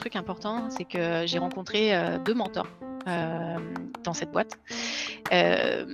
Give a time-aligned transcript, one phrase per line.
[0.00, 2.66] truc important, c'est que j'ai rencontré euh, deux mentors
[3.06, 3.56] euh,
[4.02, 4.58] dans cette boîte
[5.32, 5.84] euh,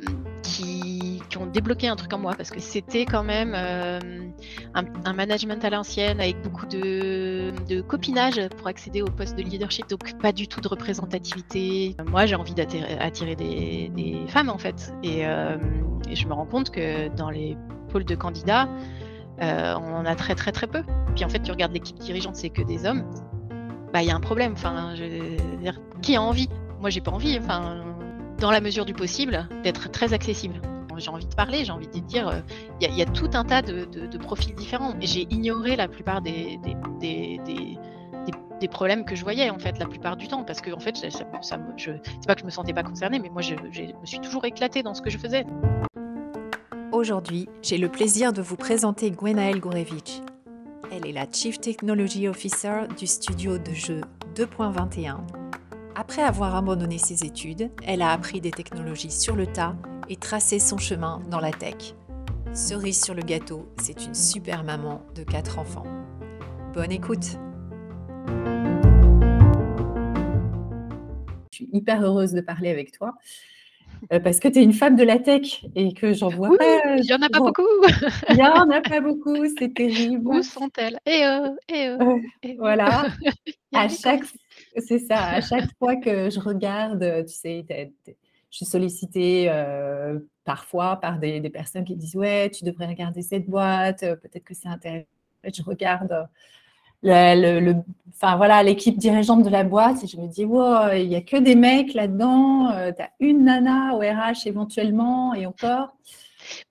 [0.42, 5.68] qui, ont débloqué un truc en moi parce que c'était quand même un, management à
[5.68, 10.62] l'ancienne avec beaucoup de, copinage pour accéder au poste de leadership, donc pas du tout
[10.62, 11.94] de représentativité.
[12.06, 17.28] Moi, j'ai envie d'attirer des, femmes en fait, et, je me rends compte que dans
[17.28, 17.54] les
[17.90, 18.66] pôles de candidats,
[19.38, 20.82] on en a très très très peu
[21.16, 23.04] puis en fait tu regardes l'équipe dirigeante, c'est que des hommes,
[23.92, 24.52] bah il y a un problème.
[24.52, 24.94] Enfin,
[26.02, 26.48] qui a envie?
[26.80, 27.38] Moi j'ai pas envie.
[27.38, 27.84] Enfin,
[28.38, 30.60] dans la mesure du possible, d'être très accessible.
[30.98, 32.40] J'ai envie de parler, j'ai envie de dire, euh,
[32.80, 34.94] il y, a tout un tas de, profils différents.
[35.00, 36.58] J'ai ignoré la plupart des,
[37.00, 40.96] des, problèmes que je voyais en fait la plupart du temps parce que en fait
[40.96, 44.06] ça, ça, c'est pas que je me sentais pas concernée mais moi je, je me
[44.06, 45.44] suis toujours éclatée dans ce que je faisais.
[46.90, 50.20] Aujourd'hui, j'ai le plaisir de vous présenter Gwenaëlle Gourevitch,
[50.90, 54.00] elle est la Chief Technology Officer du studio de jeu
[54.34, 55.18] 2.21.
[55.94, 59.74] Après avoir abandonné ses études, elle a appris des technologies sur le tas
[60.08, 61.94] et tracé son chemin dans la tech.
[62.52, 65.86] Cerise sur le gâteau, c'est une super maman de 4 enfants.
[66.74, 67.38] Bonne écoute
[71.50, 73.14] Je suis hyper heureuse de parler avec toi.
[74.12, 76.96] Euh, parce que tu es une femme de la tech et que j'en vois pas.
[76.96, 77.62] Il n'y en a pas beaucoup.
[78.30, 80.26] Il n'y en a pas beaucoup, c'est terrible.
[80.28, 80.98] Où sont-elles?
[81.06, 82.56] Et eux, et eux.
[82.58, 83.06] voilà.
[83.74, 84.22] à chaque,
[84.78, 85.24] c'est ça.
[85.24, 87.64] À chaque fois que je regarde, tu sais,
[88.50, 93.22] je suis sollicitée euh, parfois par des, des, personnes qui disent ouais, tu devrais regarder
[93.22, 95.06] cette boîte, euh, peut-être que c'est intéressant.
[95.44, 96.28] Je regarde
[97.02, 97.74] le,
[98.14, 101.20] enfin voilà, l'équipe dirigeante de la boîte, et je me dis, wow, il n'y a
[101.20, 105.94] que des mecs là-dedans, euh, tu as une nana au RH éventuellement, et encore.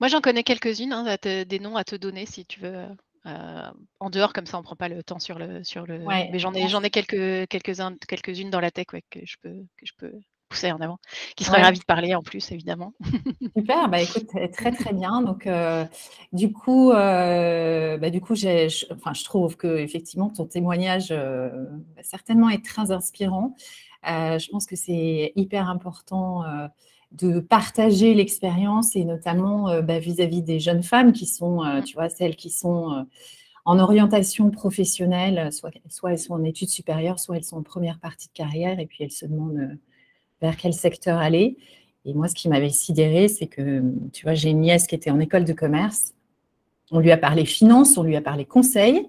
[0.00, 2.86] Moi, j'en connais quelques-unes, hein, des noms à te donner si tu veux.
[3.26, 5.64] Euh, en dehors, comme ça, on ne prend pas le temps sur le.
[5.64, 5.98] Sur le...
[5.98, 9.84] Mais j'en ai, j'en ai quelques, quelques-unes quelques dans la tech que, je peux, que
[9.84, 10.12] je peux
[10.48, 10.98] pousser en avant,
[11.36, 12.92] qui serait ravi de parler en plus, évidemment.
[13.56, 15.22] Super, bah écoute, très très bien.
[15.22, 15.84] Donc, euh,
[16.32, 21.08] du coup, euh, bah, du coup, j'ai, je, enfin, je trouve que effectivement ton témoignage
[21.10, 21.48] euh,
[21.96, 23.56] va certainement être très inspirant.
[24.04, 26.44] je pense que c'est hyper important
[27.12, 31.84] de partager l'expérience et notamment bah, vis-à-vis des jeunes femmes qui sont, mmh.
[31.84, 33.06] tu vois, celles qui sont
[33.64, 37.98] en orientation professionnelle, soit, soit elles sont en études supérieures, soit elles sont en première
[37.98, 39.76] partie de carrière et puis elles se demandent
[40.40, 41.56] vers quel secteur aller.
[42.04, 43.82] Et moi, ce qui m'avait sidéré, c'est que,
[44.12, 46.14] tu vois, j'ai une nièce qui était en école de commerce.
[46.90, 49.08] On lui a parlé finance, on lui a parlé conseil.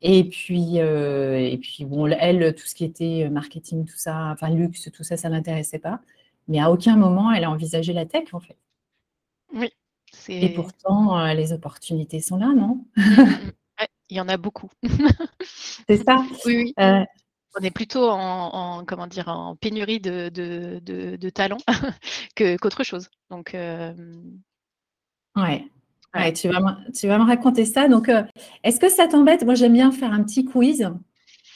[0.00, 4.50] Et puis, euh, et puis bon, elle, tout ce qui était marketing, tout ça, enfin
[4.50, 6.00] luxe, tout ça, ça l'intéressait pas.
[6.48, 8.56] Mais à aucun moment, elle a envisagé la tech, en fait.
[9.54, 9.70] Oui.
[10.28, 12.84] Et pourtant, euh, les opportunités sont là, non?
[14.10, 14.68] Il y en a beaucoup.
[15.86, 16.22] c'est ça.
[16.44, 16.74] Oui, oui.
[16.78, 17.04] Euh,
[17.58, 20.80] on est plutôt en, comment dire en pénurie de, de,
[21.16, 21.58] de, talent
[22.36, 23.08] qu'autre chose.
[23.30, 23.92] Donc euh,
[25.36, 25.64] ouais.
[26.32, 27.88] tu, vas me, tu vas me raconter ça.
[27.88, 28.22] Donc, euh,
[28.64, 29.44] est-ce que ça t'embête?
[29.44, 30.90] Moi, j'aime bien faire un petit quiz.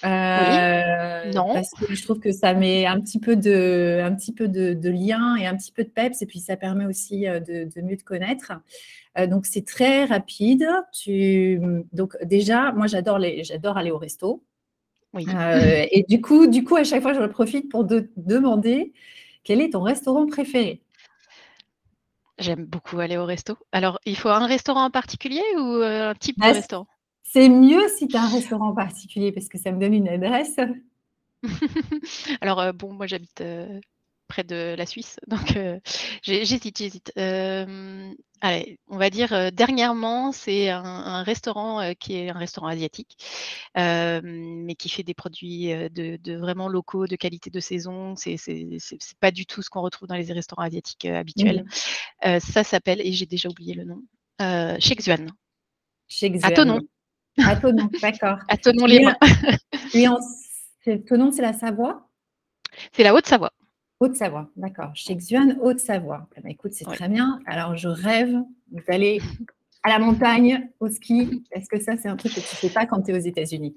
[0.04, 1.54] Euh, non.
[1.54, 4.74] Parce que je trouve que ça met un petit peu de, un petit peu de,
[4.74, 7.96] de, lien et un petit peu de peps, et puis ça permet aussi de, mieux
[7.96, 8.52] te connaître.
[9.26, 10.68] donc c'est très rapide.
[10.92, 11.58] Tu,
[11.94, 14.44] donc déjà, moi j'adore les, j'adore aller au resto.
[15.16, 18.92] Euh, et du coup, du coup, à chaque fois, je profite pour te demander
[19.44, 20.82] quel est ton restaurant préféré.
[22.38, 23.56] J'aime beaucoup aller au resto.
[23.72, 26.86] Alors, il faut un restaurant en particulier ou euh, un type de bah, restaurant?
[27.22, 30.08] C'est mieux si tu as un restaurant en particulier parce que ça me donne une
[30.08, 30.56] adresse.
[32.40, 33.42] Alors, euh, bon, moi j'habite
[34.26, 35.16] près de la Suisse.
[35.28, 35.78] Donc, euh,
[36.22, 37.12] j'hésite, j'hésite.
[37.18, 43.16] Euh, allez, on va dire, euh, dernièrement, c'est un, restaurant qui est un restaurant asiatique,
[43.74, 48.14] mais qui fait des produits de, vraiment locaux, de qualité de saison.
[48.16, 48.36] C'est
[49.20, 51.64] pas du tout ce qu'on retrouve dans les restaurants asiatiques habituels.
[52.24, 52.40] Mmh.
[52.40, 54.02] ça s'appelle, et j'ai déjà oublié le nom,
[54.40, 55.28] euh, Xuan.
[56.42, 56.80] À Tonon.
[57.38, 58.38] À Tonon, d'accord.
[58.48, 59.16] À Tonon les mains.
[61.08, 62.08] Tonon, c'est la Savoie?
[62.92, 63.52] C'est la Haute-Savoie.
[64.00, 64.90] Haute-Savoie, d'accord.
[64.94, 66.28] Chez Xuan, Haute-Savoie.
[66.36, 67.40] Eh ben, écoute, c'est très bien.
[67.46, 68.36] Alors, je rêve
[68.86, 69.20] d'aller
[69.82, 71.44] à la montagne, au ski.
[71.50, 73.18] Est-ce que ça, c'est un truc que tu ne fais pas quand tu es aux
[73.18, 73.74] États-Unis?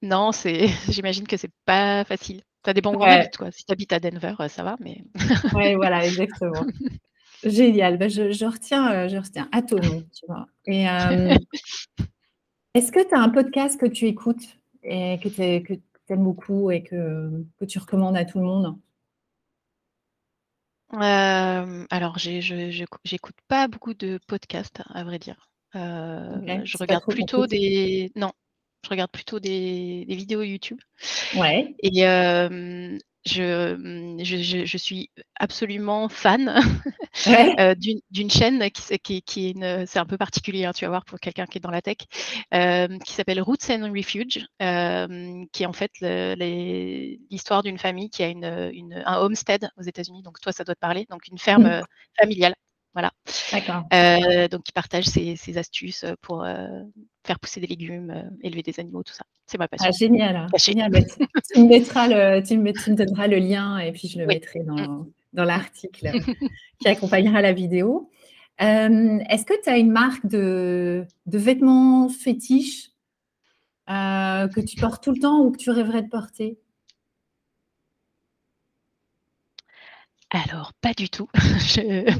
[0.00, 0.68] Non, c'est.
[0.88, 2.42] j'imagine que c'est pas facile.
[2.64, 3.50] Ça dépend où on habite, quoi.
[3.50, 5.04] Si tu habites à Denver, ça va, mais.
[5.54, 6.64] oui, voilà, exactement.
[7.44, 7.98] Génial.
[7.98, 10.46] Ben, je, retiens, je retiens à ton nom, tu vois.
[10.64, 10.86] Et
[12.74, 16.82] est-ce que tu as un podcast que tu écoutes et que tu aimes beaucoup et
[16.82, 18.76] que, que tu recommandes à tout le monde?
[21.00, 25.48] Alors, j'écoute pas beaucoup de podcasts, à vrai dire.
[25.74, 28.32] je regarde plutôt des non,
[28.84, 30.80] je regarde plutôt des vidéos YouTube
[31.36, 31.74] Ouais.
[31.80, 32.06] et
[33.26, 36.60] je, je suis absolument fan,
[38.10, 41.46] d'une chaîne qui qui est c'est un peu particulier, hein, tu vas voir pour quelqu'un
[41.46, 44.46] qui est dans la tech, qui s'appelle Roots and Refuge,
[45.52, 50.40] qui est en fait l'histoire d'une famille qui a une un homestead aux États-Unis, donc
[50.40, 51.82] toi ça doit te parler, donc une ferme, mmh.
[52.20, 52.54] familiale.
[52.96, 53.12] Voilà.
[53.52, 53.84] D'accord.
[53.92, 56.66] Euh, donc, il partage ses, astuces euh, pour euh,
[57.26, 59.24] faire pousser des légumes, élever des animaux, tout ça.
[59.46, 59.88] C'est ma passion.
[59.88, 60.46] Ah, génial.
[60.56, 60.90] génial.
[60.90, 61.00] Bah,
[61.52, 64.74] tu, me mettras le, tu, me, donneras le lien et puis je le mettrai dans,
[64.74, 65.10] mm.
[65.34, 66.12] dans l'article
[66.80, 68.10] qui accompagnera la vidéo.
[68.58, 72.90] Est-ce que tu as une marque de, de vêtements fétiches
[73.86, 76.58] que tu portes tout le temps ou que tu rêverais de porter?
[80.30, 81.28] Alors, pas du tout.
[81.34, 82.12] je,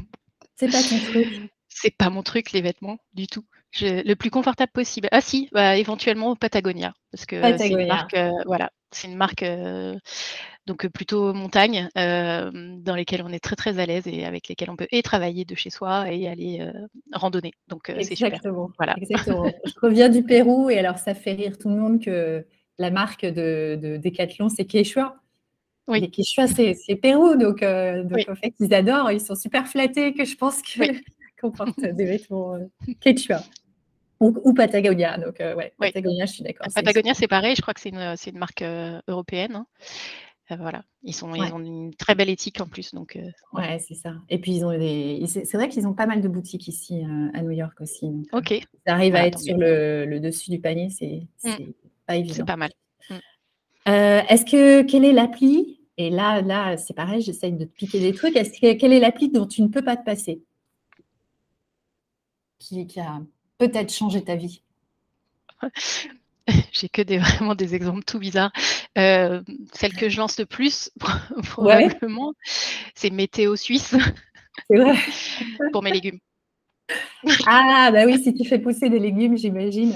[0.57, 1.51] c'est pas ton truc.
[1.69, 3.45] C'est pas mon truc, les vêtements, du tout.
[3.83, 5.09] Le plus confortable possible.
[5.13, 9.43] Ah si, bah, éventuellement Patagonia, parce que c'est une marque, euh, voilà, c'est une marque
[9.43, 9.97] euh,
[10.67, 14.71] donc plutôt montagne, euh, dans lesquelles on est très très à l'aise et avec lesquelles
[14.71, 16.67] on peut et travailler de chez soi et aller
[17.13, 17.53] randonner.
[17.69, 18.41] Donc c'est super.
[18.77, 18.95] Voilà.
[18.97, 19.51] Exactement.
[19.65, 22.45] Je reviens du Pérou et alors ça fait rire tout le monde que
[22.79, 25.17] la marque de, de Decathlon, c'est Quechua.
[25.89, 26.01] Oui.
[26.01, 30.25] Les Quechua, c'est Pérou, donc, euh, en fait, ils adorent, ils sont super flattés que
[30.25, 30.61] je pense
[31.41, 33.41] qu'on porte des vêtements euh, Quechua.
[34.21, 36.67] Ou, Patagonia, donc euh, ouais, Patagonia, je suis d'accord.
[36.75, 38.65] Patagonia, c'est pareil, je crois que c'est une, une, marque
[39.09, 39.65] européenne.
[40.51, 40.57] Hein.
[40.59, 42.95] voilà, ils, sont, ils ont une très belle éthique en plus.
[42.95, 43.19] Donc,
[43.53, 44.15] ouais, c'est ça.
[44.31, 45.23] Et puis, ils ont des...
[45.27, 47.03] c'est vrai qu'ils ont pas mal de boutiques ici
[47.35, 48.11] à New York aussi.
[48.33, 48.55] ok.
[48.87, 51.27] ça arrive à être sur le, le, dessus du panier, c'est
[52.07, 52.35] pas évident.
[52.37, 52.71] C'est pas mal.
[53.89, 58.01] Euh, est-ce que quelle est l'appli Et là, là, c'est pareil, j'essaye de te piquer
[58.01, 58.37] des trucs.
[58.37, 60.43] Est-ce que quelle est l'appli dont tu ne peux pas te passer?
[62.59, 63.21] Qui, a
[63.59, 64.63] peut-être changé ta vie
[66.73, 68.53] J'ai que des vraiment des exemples tout bizarres.
[68.99, 69.43] Euh,
[69.73, 70.91] celle que je lance le plus,
[71.51, 72.35] probablement,
[72.95, 73.97] c'est Météo Suisse.
[74.71, 74.95] C'est vrai.
[75.73, 76.21] pour mes légumes.
[77.47, 79.95] Ah, bah oui, si tu fais pousser des légumes, j'imagine.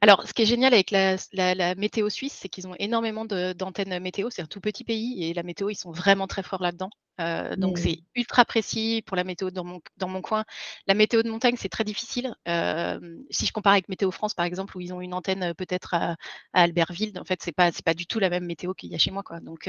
[0.00, 4.28] Alors, ce qui est génial avec la, météo suisse, c'est qu'ils ont énormément d'antennes météo.
[4.30, 6.90] C'est un tout petit pays et la météo, ils sont vraiment très forts là-dedans.
[7.20, 8.02] Euh, donc, c'est mmh.
[8.16, 10.44] ultra précis pour la météo dans mon, dans mon coin.
[10.86, 12.34] La météo de montagne, c'est très difficile.
[12.46, 13.00] Euh,
[13.30, 15.94] si je compare avec Météo France, par exemple, où ils ont une antenne euh, peut-être
[15.94, 16.16] à,
[16.52, 19.10] Albertville, en fait, c'est pas, pas du tout la même météo qu'il y a chez
[19.10, 19.22] moi.
[19.22, 19.40] Quoi.
[19.40, 19.66] Donc,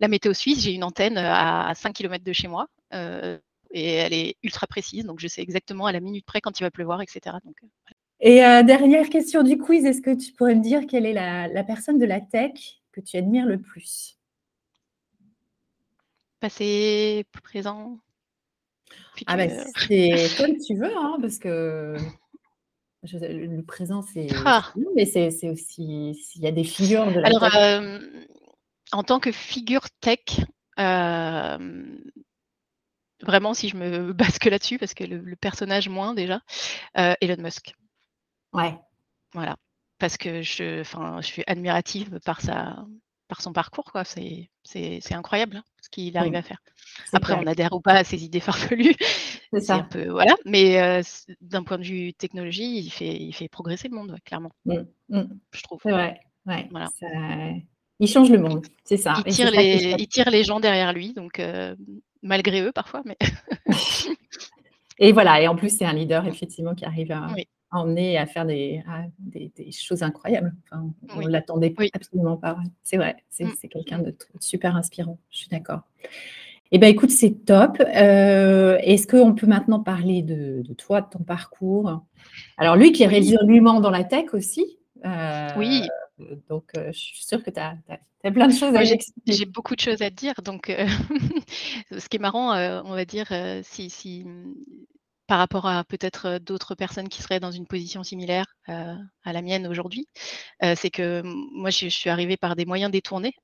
[0.00, 2.66] la météo suisse, j'ai une antenne à, 5 km de chez moi.
[3.72, 6.62] et elle est ultra précise, donc je sais exactement à la minute près quand il
[6.62, 7.36] va pleuvoir, etc.
[7.44, 7.56] Donc,
[8.20, 11.64] et euh, dernière question du quiz, est-ce que tu pourrais me dire quelle est la,
[11.64, 14.18] personne de la tech que tu admires le plus?
[16.40, 17.98] Passé, présent,
[19.26, 19.50] Ah ben,
[19.88, 21.96] c'est comme tu veux, hein, parce que
[23.02, 24.72] le présent, c'est ah.
[24.94, 27.54] mais c'est aussi s'il y a des figures de la Alors, tech.
[27.54, 28.00] Euh,
[28.92, 30.40] en tant que figure tech,
[30.78, 31.98] euh,
[33.22, 36.40] vraiment, si je me base que là-dessus, parce que le, personnage moins déjà,
[36.94, 37.74] Elon Musk.
[38.52, 38.76] Ouais.
[39.32, 39.56] Voilà.
[39.98, 42.84] Parce que je, enfin, je suis admirative par sa,
[43.28, 44.04] par son parcours, quoi.
[44.04, 46.62] C'est, c'est, incroyable hein, ce qu'il arrive à faire.
[47.12, 48.96] Après, on adhère ou pas à ses idées farfelues.
[49.52, 49.76] C'est ça.
[49.76, 50.34] Un peu, voilà.
[50.44, 51.00] Mais
[51.40, 54.50] d'un point de vue technologie, il fait, il fait progresser le monde, clairement.
[54.64, 55.22] Mmh, mmh.
[55.52, 55.80] Je trouve.
[55.82, 56.20] C'est vrai.
[56.46, 56.68] Ouais.
[56.70, 56.88] Voilà.
[57.98, 59.14] Il change le monde, c'est ça.
[59.24, 61.40] Il tire, les, il tire les gens derrière lui, donc
[62.22, 63.16] malgré eux parfois, mais.
[64.98, 65.40] et voilà.
[65.40, 67.28] Et en plus, c'est un leader effectivement qui arrive à,
[67.76, 68.82] emmener à faire des,
[69.18, 70.54] des, choses incroyables.
[70.72, 72.58] on ne l'attendait absolument pas.
[72.82, 73.48] C'est vrai, mm.
[73.58, 75.82] c'est quelqu'un de, super inspirant, je suis d'accord.
[76.72, 77.80] Eh bien, écoute, c'est top.
[77.80, 82.02] Euh, est-ce qu'on peut maintenant parler de, toi, de ton parcours?
[82.56, 84.78] Alors, lui qui est résolument dans la tech aussi.
[85.04, 85.82] Euh, oui.
[86.48, 87.76] Donc, euh, je suis sûre que tu as,
[88.32, 88.96] plein de choses à dire.
[89.26, 90.34] J'ai beaucoup de choses à dire.
[90.44, 90.66] Donc,
[91.96, 93.28] ce qui est marrant, on va dire,
[93.62, 94.26] si, si,
[95.26, 99.66] par rapport à peut-être d'autres personnes qui seraient dans une position similaire à la mienne
[99.66, 100.08] aujourd'hui,
[100.74, 103.34] c'est que moi, je, suis arrivée par des moyens détournés.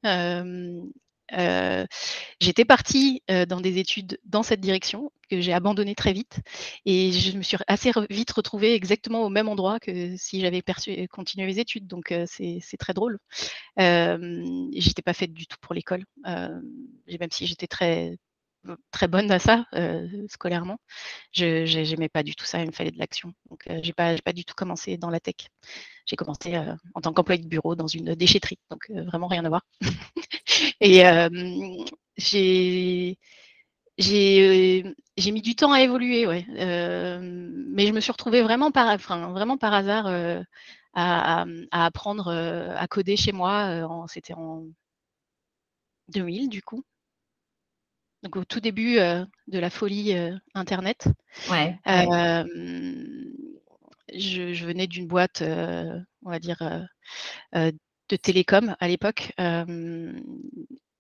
[2.41, 6.41] j'étais partie dans des études dans cette direction que j'ai abandonné très vite
[6.85, 10.63] et je me suis assez vite retrouvée exactement au même endroit que si j'avais
[11.11, 11.87] continué mes études.
[11.87, 13.19] Donc c'est très drôle.
[13.79, 18.19] j'étais pas faite du tout pour l'école, même si j'étais très
[18.91, 19.67] très bonne à ça
[20.29, 20.79] scolairement.
[21.33, 23.33] Je n'aimais pas du tout ça, il me fallait de l'action.
[23.51, 25.49] Donc j'ai pas du tout commencé dans la tech.
[26.07, 26.57] J'ai commencé
[26.95, 29.63] en tant qu'employé de bureau dans une déchetterie, donc vraiment rien à voir.
[30.81, 31.03] Et
[33.99, 36.47] j'ai mis du temps à évoluer, ouais.
[36.49, 40.07] mais je me suis retrouvée vraiment par, vraiment par hasard
[40.95, 43.87] à, apprendre à coder chez moi.
[44.09, 44.65] C'était en
[46.09, 46.85] 2000 du coup
[48.23, 50.15] donc au tout début de la folie
[50.55, 51.09] Internet.
[54.15, 56.87] Je, venais d'une boîte, on va dire,
[57.53, 59.33] de télécom à l'époque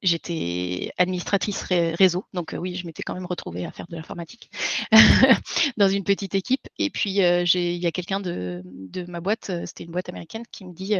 [0.02, 4.50] j'étais administratrice réseau, donc oui, je m'étais quand même retrouvée à faire de l'informatique
[5.76, 6.68] dans une petite équipe.
[6.78, 8.62] Et puis, il y a quelqu'un de,
[9.08, 10.96] ma boîte, c'était une boîte américaine, qui me dit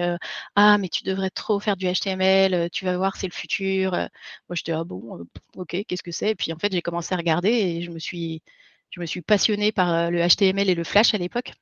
[0.56, 3.92] Ah, mais tu devrais trop faire du HTML, tu vas voir, c'est le futur.
[3.92, 6.30] Moi, j'étais Ah bon, ok, qu'est-ce que c'est?
[6.30, 8.42] Et puis, en fait, j'ai commencé à regarder et je me suis,
[8.90, 11.52] je me suis passionnée par le HTML et le Flash à l'époque,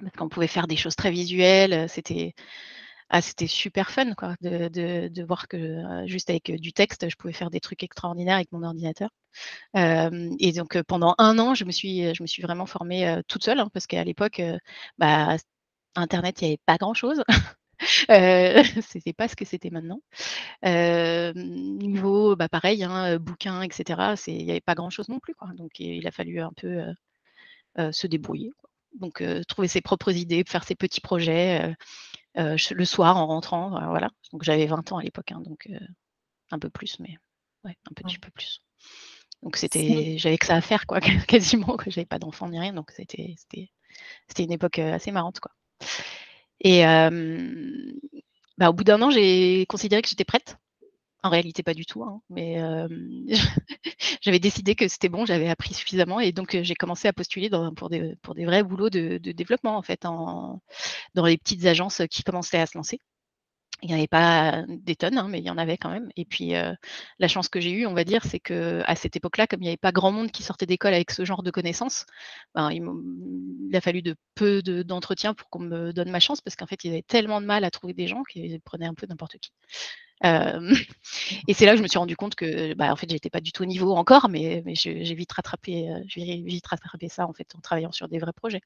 [0.00, 1.88] parce qu'on pouvait faire des choses très visuelles.
[1.88, 2.34] C'était
[3.12, 7.50] ah, c'était super fun quoi, de, voir que juste avec du texte, je pouvais faire
[7.50, 9.10] des trucs extraordinaires avec mon ordinateur.
[9.74, 14.04] et donc pendant un an, je me suis, vraiment formée toute seule, hein, parce qu'à
[14.04, 14.40] l'époque,
[14.98, 15.36] bah,
[15.96, 17.24] Internet, il n'y avait pas grand-chose.
[18.10, 20.00] euh, c'était pas ce que c'était maintenant.
[20.64, 24.14] niveau, bah, pareil, hein, bouquins, etc.
[24.28, 25.34] Il n'y avait pas grand-chose non plus.
[25.56, 26.84] Donc il a fallu un peu
[27.90, 28.52] se débrouiller.
[29.00, 31.74] Donc trouver ses propres idées, faire ses petits projets
[32.34, 33.70] le soir en rentrant.
[33.88, 34.10] voilà.
[34.32, 35.68] Donc j'avais 20 ans à l'époque, hein, donc
[36.50, 37.16] un peu plus, mais
[37.64, 38.62] ouais, un petit peu plus.
[39.42, 41.76] Donc c'était, j'avais que ça à faire, quoi, quasiment.
[41.76, 45.52] que J'avais pas d'enfant ni rien, donc c'était, c'était, une époque assez marrante, quoi.
[46.60, 46.82] Et
[48.58, 50.58] bah, au bout d'un an, j'ai considéré que j'étais prête.
[51.22, 52.56] En réalité, pas du tout, hein, mais
[54.22, 57.90] j'avais décidé que c'était bon, j'avais appris suffisamment et donc j'ai commencé à postuler pour,
[57.90, 60.60] des, pour des vrais boulots de, développement en fait, dans
[61.16, 63.00] les petites agences qui commençaient à se lancer.
[63.82, 66.10] Il n'y en avait pas des tonnes, hein, mais il y en avait quand même.
[66.16, 66.52] Et puis
[67.18, 69.64] la chance que j'ai eue, on va dire, c'est que à cette époque-là, comme il
[69.64, 72.06] n'y avait pas grand monde qui sortait d'école avec ce genre de connaissances,
[72.54, 76.66] ben, il, a fallu de peu d'entretien pour qu'on me donne ma chance, parce qu'en
[76.66, 79.06] fait, il y avait tellement de mal à trouver des gens qu'ils prenaient un peu
[79.06, 79.52] n'importe qui.
[81.48, 83.40] et c'est là que je me suis rendu compte que, bah, en fait, j'étais pas
[83.40, 85.88] du tout au niveau encore, mais, j'ai vite rattrapé,
[87.08, 87.32] ça en
[87.62, 88.60] travaillant sur des vrais projets.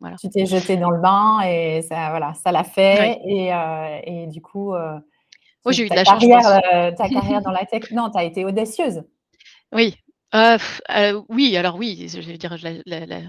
[0.00, 0.16] Voilà.
[0.16, 3.20] Tu t'es jeté dans le bain et ça, voilà, ça l'a fait.
[3.26, 4.74] Et, du coup,
[5.70, 9.02] j'ai eu de la carrière, ta carrière dans la tech, non, tu as été audacieuse.
[9.72, 9.96] Oui,
[11.28, 13.20] oui, alors oui, je veux dire, la,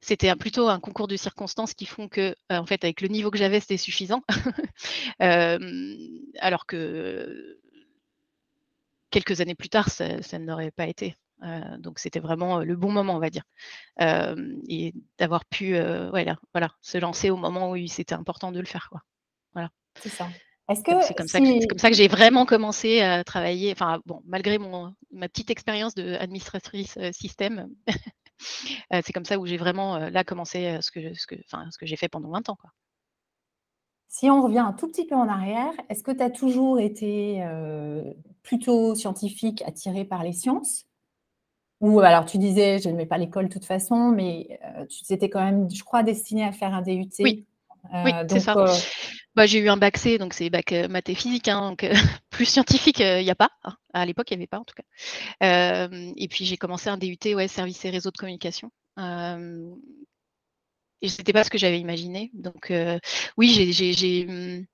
[0.00, 3.38] c'était plutôt un concours de circonstances qui font que, en fait, avec le niveau que
[3.38, 4.22] j'avais, c'était suffisant.
[5.18, 7.58] alors que
[9.10, 11.16] quelques années plus tard, ça, ça n'aurait pas été.
[11.78, 13.44] Donc c'était vraiment le bon moment, on va dire.
[14.00, 15.78] et d'avoir pu
[16.10, 18.88] voilà, voilà, se lancer au moment où c'était important de le faire.
[18.90, 19.02] Quoi.
[19.54, 19.70] Voilà.
[20.00, 20.28] C'est ça.
[20.72, 20.84] C'est
[21.16, 24.94] comme, ça que, comme ça que j'ai vraiment commencé à travailler, enfin bon, malgré mon,
[25.10, 27.68] ma petite expérience d'administratrice système,
[29.02, 31.96] c'est comme ça où j'ai vraiment là commencé ce que, ce que, ce que j'ai
[31.96, 32.56] fait pendant 20 ans.
[32.56, 32.70] Quoi.
[34.08, 37.44] Si on revient un tout petit peu en arrière, est-ce que tu as toujours été
[38.42, 40.84] plutôt scientifique, attiré par les sciences?
[41.80, 45.42] Ou alors tu disais, je n'aimais pas l'école de toute façon, mais tu étais quand
[45.42, 47.08] même, je crois, destiné à faire un DUT.
[47.20, 47.46] Oui,
[47.92, 48.54] oui c'est ça.
[49.36, 51.88] Bah, j'ai eu un bac C, donc c'est bac maths et physique, hein, donc
[52.30, 53.50] plus scientifique, il n'y a pas.
[53.64, 53.76] Hein.
[53.94, 54.82] À l'époque, il n'y avait pas en tout cas.
[55.90, 58.70] et puis j'ai commencé un DUT, ouais, service et réseau de communication.
[61.00, 62.30] et c'était pas ce que j'avais imaginé.
[62.34, 62.72] Donc
[63.38, 64.66] oui, j'ai mmh,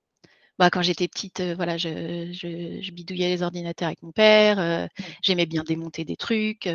[0.59, 4.89] bah, quand j'étais petite, voilà, je, bidouillais les ordinateurs avec mon père.
[5.21, 6.67] J'aimais bien démonter des trucs.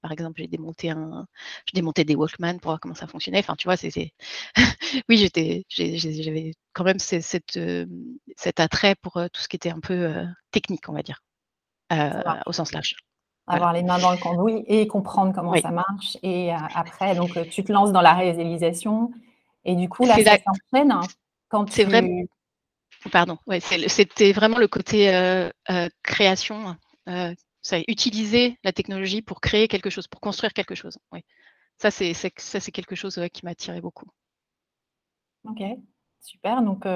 [0.00, 1.26] par exemple, j'ai démonté un,
[1.66, 3.40] je démontais des Walkman pour voir comment ça fonctionnait.
[3.40, 4.12] Enfin, tu vois, c'est,
[5.08, 7.58] oui, j'étais, j'avais quand même cette,
[8.36, 10.14] cet attrait pour tout ce qui était un peu
[10.50, 11.22] technique, on va dire,
[12.46, 12.96] au sens large.
[13.46, 16.16] Avoir les mains dans le cambouis et comprendre comment ça marche.
[16.22, 19.10] Et après, donc, tu te lances dans la réalisation.
[19.64, 20.92] Et du coup, là, ça s'enchaîne.
[20.92, 21.00] Hein,
[21.48, 22.28] quand C'est vrai.
[23.12, 26.76] Pardon, ouais, c'était vraiment le côté euh, euh, création,
[27.08, 30.98] euh, ça, utiliser la technologie pour créer quelque chose, pour construire quelque chose.
[31.12, 31.24] Oui.
[31.78, 34.06] Ça, c'est quelque chose qui m'a attiré beaucoup.
[35.44, 35.62] Ok,
[36.20, 36.62] super.
[36.62, 36.86] Donc,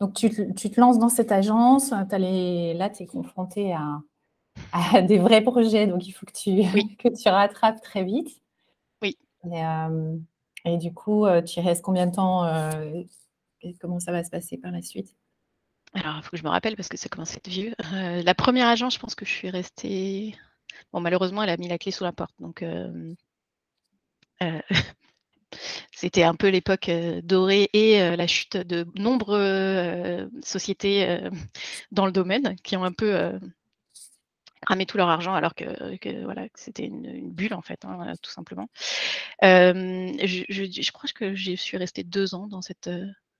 [0.00, 4.00] donc tu, tu, te lances dans cette agence, les, là, tu es confronté à,
[4.72, 6.62] à des vrais projets, donc il faut que tu,
[6.98, 8.40] que tu rattrapes très vite.
[9.02, 9.18] Oui.
[10.64, 12.42] Et, du coup, tu restes combien de temps
[13.80, 15.14] Comment ça va se passer par la suite?
[15.96, 17.74] Alors, il faut que je me rappelle parce que ça commence à être vieux.
[17.90, 20.36] la première agence, je pense que je suis restée.
[20.92, 22.34] Bon, malheureusement, elle a mis la clé sous la porte.
[22.38, 22.62] Donc,
[25.92, 26.90] c'était un peu l'époque
[27.22, 31.18] dorée et la chute de nombreuses sociétés
[31.92, 33.32] dans le domaine qui ont un peu
[34.60, 38.68] cramé tout leur argent alors que, voilà, c'était une, bulle en fait, hein, tout simplement.
[39.40, 42.90] Je, crois que je suis restée deux ans dans cette.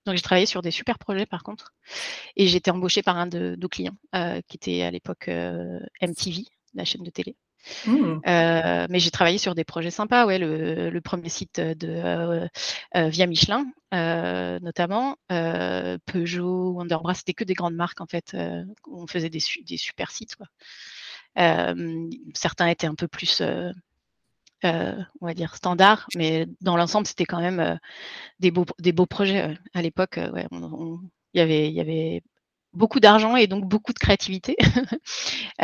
[0.07, 1.75] Donc j'ai travaillé sur des super projets par contre,
[2.37, 3.97] et j'étais embauchée par un de nos clients
[4.49, 6.45] qui était à l'époque MTV,
[6.75, 7.37] la chaîne de télé.
[7.87, 8.21] Mmh.
[8.27, 12.49] Euh, mais j'ai travaillé sur des projets sympas, ouais, le, premier site de euh,
[12.97, 18.37] euh, Via Michelin, notamment Peugeot, Wonderbra, c'était que des grandes marques en fait.
[18.91, 20.37] On faisait des, des super sites.
[20.37, 20.47] Quoi.
[22.35, 23.43] certains étaient un peu plus,
[24.65, 27.79] on va dire, standards, mais dans l'ensemble, c'était quand même
[28.41, 29.57] des, beaux, des beaux projets.
[29.75, 30.47] À l'époque, ouais,
[31.35, 32.23] il y avait,
[32.73, 34.57] beaucoup d'argent et donc beaucoup de créativité.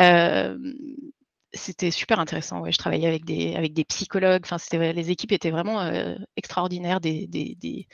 [1.53, 2.69] c'était super intéressant.
[2.69, 4.45] Je travaillais avec des, psychologues.
[4.71, 6.99] Les équipes étaient vraiment euh, extraordinaires.
[6.99, 7.87] Des,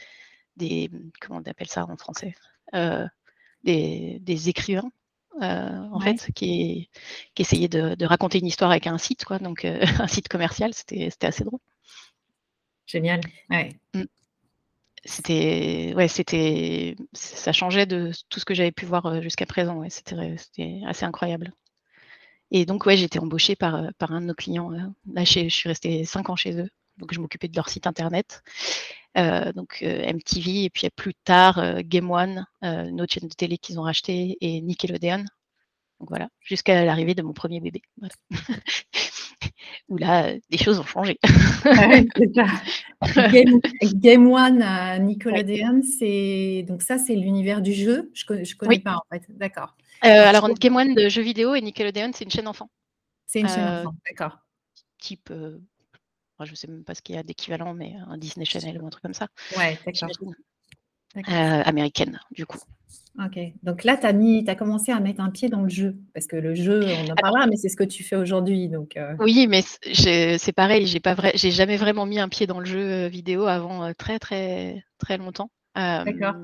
[1.19, 2.33] comment on appelle ça en français?
[2.73, 3.05] Euh,
[3.63, 4.89] des, écrivains.
[5.41, 6.89] Euh, en fait, qui,
[7.33, 9.63] qui essayaient de, de, raconter une histoire avec un site, quoi, donc
[9.99, 11.59] un site commercial, c'était, assez drôle.
[12.85, 13.21] Génial.
[13.49, 13.75] Ouais.
[13.93, 14.03] Mmh.
[15.05, 19.77] C'était, ouais, c'était, ça changeait de tout ce que j'avais pu voir jusqu'à présent.
[19.77, 21.53] Ouais, c'était, assez incroyable.
[22.51, 24.73] Et donc, ouais, été embauchée par, euh, par un de nos clients.
[24.73, 24.79] Euh,
[25.13, 26.69] là, je suis restée cinq ans chez eux.
[26.99, 28.43] Donc, je m'occupais de leur site internet.
[29.17, 33.79] Euh, donc, MTV, et puis plus tard, Game One, une autre chaîne de télé qu'ils
[33.79, 35.25] ont racheté, et Nickelodeon.
[35.99, 37.81] Donc, voilà, jusqu'à l'arrivée de mon premier bébé.
[39.89, 41.19] Où là, les choses ont changé.
[43.95, 48.11] Game, One à Nickelodeon, c'est donc ça, c'est l'univers du jeu?
[48.13, 49.23] Je ne connais pas en fait.
[49.29, 49.75] D'accord.
[50.05, 52.69] Euh, alors, Game One de jeux vidéo et Nickelodeon, c'est une chaîne enfant.
[53.25, 54.37] C'est une chaîne euh, enfant, d'accord.
[54.99, 55.31] Type,
[56.41, 58.81] euh, je ne sais même pas ce qu'il y a d'équivalent, mais un Disney Channel
[58.81, 59.27] ou un truc comme ça.
[59.57, 60.09] Ouais, d'accord.
[61.65, 62.59] américaine, du coup.
[63.25, 66.25] Ok, donc là, tu as, as, commencé à mettre un pied dans le jeu, parce
[66.25, 68.69] que le jeu, on en parlera, mais c'est ce que tu fais aujourd'hui.
[68.69, 73.07] Donc, Oui, mais c'est pareil, j'ai vrai, jamais vraiment mis un pied dans le jeu
[73.07, 75.49] vidéo avant très, très, très longtemps.
[75.75, 76.35] D'accord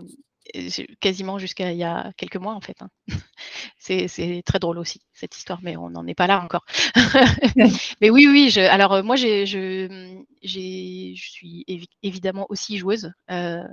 [0.99, 2.77] quasiment jusqu'à il y a quelques mois en fait.
[2.81, 2.89] Hein.
[3.77, 6.65] C'est très drôle aussi cette histoire, mais on n'en est pas là encore.
[8.01, 8.49] mais oui, oui.
[8.49, 11.65] Je, alors euh, moi, je, je, suis
[12.03, 13.11] évidemment aussi joueuse.
[13.31, 13.63] Euh,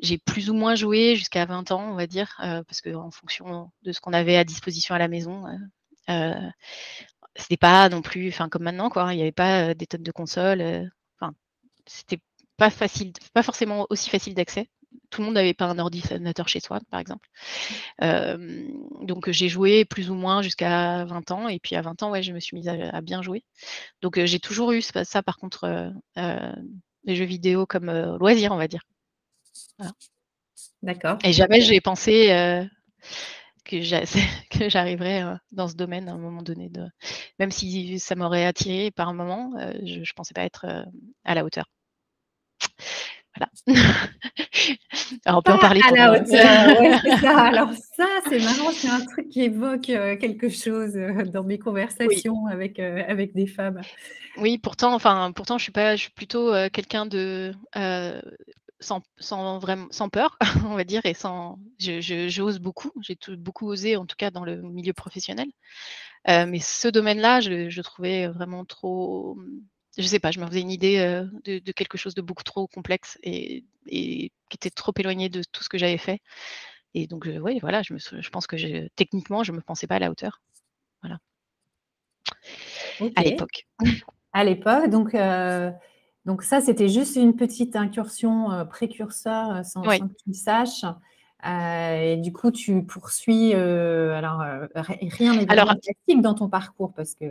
[0.00, 3.10] j'ai plus ou moins joué jusqu'à 20 ans, on va dire, euh, parce que en
[3.10, 5.44] fonction de ce qu'on avait à disposition à la maison,
[6.10, 6.50] euh,
[7.36, 9.12] c'était pas non plus, enfin comme maintenant, quoi.
[9.12, 10.90] Il n'y avait pas des tonnes de consoles.
[11.18, 11.32] Enfin,
[11.86, 12.20] c'était
[12.56, 14.68] pas facile, pas forcément aussi facile d'accès
[15.14, 17.28] tout le monde n'avait pas un ordinateur chez soi, par exemple.
[18.00, 22.22] donc j'ai joué plus ou moins jusqu'à 20 ans, et puis à 20 ans, ouais,
[22.22, 23.44] je me suis mise à, bien jouer.
[24.02, 28.82] Donc j'ai toujours eu ça, par contre, les jeux vidéo comme loisir, on va dire.
[30.82, 31.18] D'accord.
[31.22, 32.66] Et jamais j'ai pensé
[33.64, 33.80] que
[34.68, 35.22] j'arriverais
[35.52, 36.70] dans ce domaine à un moment donné.
[36.70, 36.88] De...
[37.38, 39.52] Même si ça m'aurait attiré par un moment,
[39.84, 40.66] je ne pensais pas être
[41.22, 41.66] à la hauteur.
[43.36, 43.50] Voilà.
[45.24, 45.80] Alors, on peut en parler.
[45.86, 47.38] À la hauteur, ça.
[47.46, 51.58] Alors ça, c'est marrant, c'est un truc qui évoque euh, quelque chose euh, dans mes
[51.58, 53.80] conversations avec, euh, avec des femmes.
[54.36, 57.52] Oui, pourtant, enfin, pourtant, je suis pas, je suis plutôt quelqu'un de
[58.80, 62.90] sans, sans, vraiment, sans peur, on va dire, et sans, j'ose beaucoup.
[63.00, 65.48] J'ai beaucoup osé, en tout cas dans le milieu professionnel.
[66.26, 69.38] mais ce domaine-là, je, je trouvais vraiment trop
[69.96, 70.96] je sais pas, je me faisais une idée
[71.44, 75.68] de, quelque chose de beaucoup trop complexe et, qui était trop éloigné de tout ce
[75.68, 76.20] que j'avais fait.
[76.94, 79.96] Et donc, oui, voilà, je, me, je pense que techniquement, je ne me pensais pas
[79.96, 80.40] à la hauteur.
[81.02, 81.18] Voilà.
[83.16, 83.66] À l'époque.
[84.32, 85.16] À l'époque, donc,
[86.24, 90.84] donc ça, c'était juste une petite incursion précurseur sans, que tu le saches.
[91.44, 93.54] et du coup, tu poursuis.
[93.54, 94.42] alors,
[94.74, 97.26] rien n'est classique dans ton parcours parce que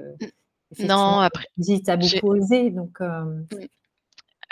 [0.80, 1.46] non, après.
[1.64, 3.02] Tu as beaucoup osé, donc.
[3.02, 3.44] Euh,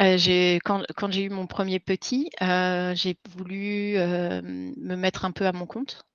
[0.01, 5.45] euh, quand, quand j'ai eu mon premier petit, euh, j'ai voulu me mettre un peu
[5.45, 6.05] à mon compte.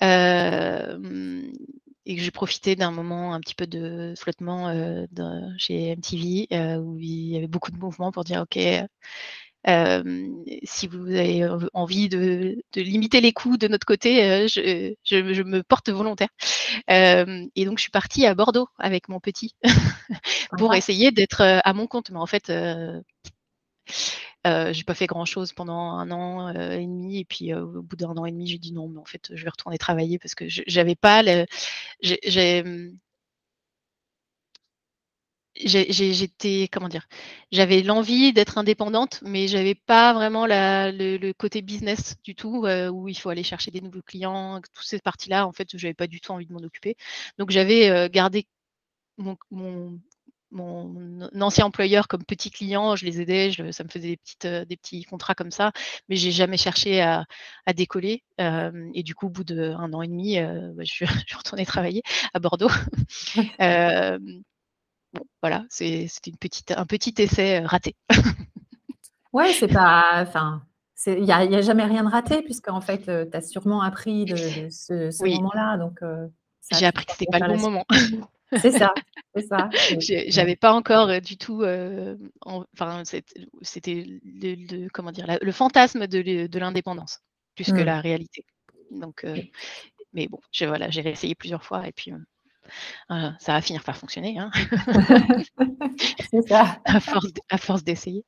[0.00, 0.06] et
[2.16, 4.72] j'ai profité d'un moment un petit peu de flottement
[5.58, 6.48] chez MTV
[6.80, 8.58] où il y avait beaucoup de mouvements pour dire OK,
[9.64, 16.28] si vous avez envie de, limiter les coûts de notre côté, je, me porte volontaire.
[16.88, 19.54] et donc, je suis partie à Bordeaux avec mon petit
[20.58, 22.10] pour essayer d'être à mon compte.
[22.10, 22.50] Mais en fait,
[24.44, 27.94] euh, j'ai pas fait grand chose pendant un an et demi et puis au bout
[27.94, 30.34] d'un an et demi j'ai dit non mais en fait je vais retourner travailler parce
[30.34, 31.46] que j'avais pas le,
[35.64, 37.06] j'étais comment dire
[37.50, 43.14] j'avais l'envie d'être indépendante mais j'avais pas vraiment le, côté business du tout où il
[43.14, 46.20] faut aller chercher des nouveaux clients toutes ces parties là en fait j'avais pas du
[46.20, 46.96] tout envie de m'en occuper
[47.38, 48.46] donc j'avais gardé
[49.18, 49.36] mon,
[50.52, 54.76] mon ancien employeur comme petit client, je les aidais, ça me faisait des, petites, des
[54.76, 55.72] petits contrats comme ça,
[56.08, 57.24] mais j'ai jamais cherché à,
[57.74, 58.22] décoller.
[58.38, 62.02] et du coup, au bout d'un an et demi, bah, je, suis, retournée travailler
[62.34, 62.70] à Bordeaux.
[65.14, 67.96] bon, voilà, c'était une petite, un petit essai raté.
[69.32, 70.22] ouais, c'est pas.
[70.22, 70.62] Enfin,
[71.06, 75.24] il n'y a, jamais rien de raté, puisqu'en fait, tu as sûrement appris de, ce,
[75.24, 75.76] moment-là.
[75.76, 76.00] Donc,
[76.72, 77.84] j'ai appris que ce n'était pas le bon moment.
[78.60, 78.92] C'est ça,
[79.34, 79.70] c'est ça.
[80.28, 86.58] J'avais pas encore euh, du tout, euh, enfin, c'était le, comment dire, le fantasme de
[86.58, 87.20] l'indépendance
[87.54, 87.84] plus que mmh.
[87.84, 88.44] la réalité.
[88.90, 89.36] Donc, euh,
[90.12, 92.12] mais bon, j'ai voilà, j'ai réessayé plusieurs fois et puis
[93.08, 94.38] ça va finir par fonctionner.
[94.38, 94.50] Hein.
[96.30, 96.80] c'est ça.
[97.50, 98.24] à force d'essayer.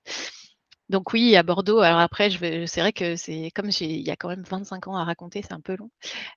[0.91, 1.81] Donc oui, à Bordeaux.
[1.81, 5.05] Alors après, c'est vrai que c'est comme il y a quand même 25 ans à
[5.05, 5.91] raconter, c'est un peu long.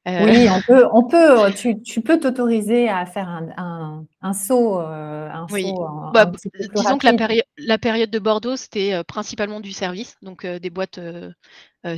[0.07, 1.51] Euh, oui, on peut, on peut,
[1.85, 5.65] tu, peux t'autoriser à faire un, saut, un oui.
[5.77, 6.31] Euh, bah,
[6.75, 7.07] disons que
[7.57, 10.99] la, période de Bordeaux, c'était euh, principalement du service, donc des boîtes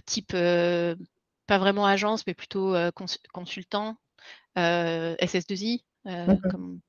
[0.06, 2.76] type pas vraiment agence, mais plutôt
[3.32, 3.96] consultant,
[4.58, 5.84] SS2I,
[6.50, 6.80] comme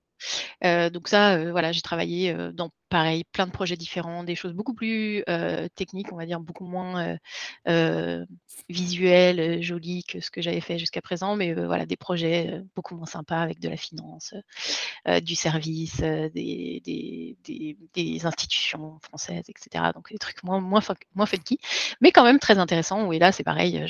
[0.62, 5.24] donc ça, voilà, j'ai travaillé dans pareil, plein de projets différents, des choses beaucoup plus
[5.74, 7.16] techniques, on va dire, beaucoup moins
[8.68, 13.07] visuels, jolis que ce que j'avais fait jusqu'à présent, mais voilà, des projets beaucoup moins
[13.07, 14.35] sympas avec de la finance,
[15.22, 16.83] du service, des,
[17.94, 19.85] des, institutions françaises, etc.
[19.94, 20.81] Donc des trucs moins, moins,
[21.14, 21.59] moins funky,
[22.00, 23.11] mais quand même très intéressants.
[23.12, 23.85] Et là, c'est pareil.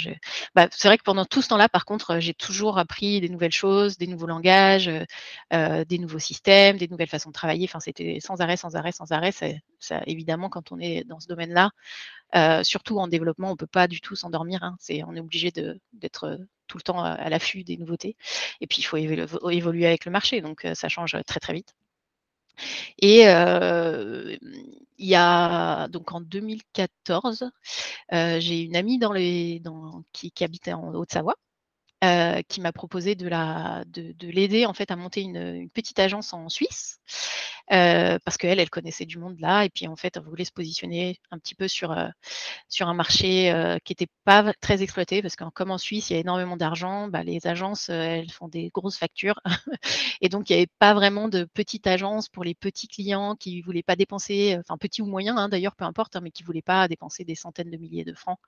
[0.55, 3.53] Bah, c'est vrai que pendant tout ce temps-là, par contre, j'ai toujours appris des nouvelles
[3.53, 4.91] choses, des nouveaux langages,
[5.51, 7.67] des nouveaux systèmes, des nouvelles façons de travailler.
[7.69, 9.33] Enfin, c'était sans arrêt, sans arrêt, sans arrêt.
[9.33, 11.71] Ça, évidemment, quand on est dans ce domaine-là,
[12.37, 14.63] euh, surtout en développement, on ne peut pas du tout s'endormir.
[14.63, 14.77] Hein.
[15.07, 15.51] on est obligé
[15.93, 18.17] d'être euh, tout le temps à, l'affût des nouveautés.
[18.61, 20.41] Et puis, il faut évoluer avec le marché.
[20.41, 21.75] Donc, euh, ça change très, très vite.
[22.99, 27.51] Et il y a donc en 2014,
[28.13, 29.01] j'ai une amie
[30.13, 31.37] qui, qui habitait en Haute-Savoie
[32.05, 35.71] euh, qui m'a proposé de, la, de, de l'aider en fait à monter une, une
[35.71, 37.01] petite agence en Suisse
[37.73, 40.53] euh, parce qu'elle, elle connaissait du monde là et puis en fait, elle voulait se
[40.53, 42.09] positionner un petit peu sur, euh,
[42.69, 46.15] sur un marché euh, qui n'était pas très exploité parce que comme en Suisse, il
[46.15, 49.41] y a énormément d'argent, bah, les agences, elles font des grosses factures
[50.21, 53.61] et donc il n'y avait pas vraiment de petite agence pour les petits clients qui
[53.63, 56.63] voulaient pas dépenser, enfin petits ou moyens hein, d'ailleurs, peu importe, hein, mais qui voulaient
[56.63, 58.39] pas dépenser des centaines de milliers de francs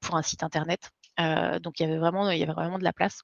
[0.00, 0.90] pour un site internet.
[1.18, 3.22] Euh, donc il y avait vraiment, il y avait vraiment de la place.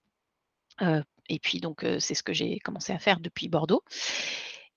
[0.82, 3.82] Euh, et puis donc c'est ce que j'ai commencé à faire depuis Bordeaux.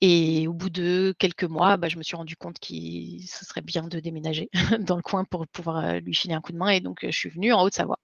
[0.01, 3.61] Et au bout de quelques mois, bah, je me suis rendu compte qu'il ce serait
[3.61, 6.69] bien de déménager dans le coin pour pouvoir lui filer un coup de main.
[6.69, 7.99] Et donc, je suis venue en Haute-Savoie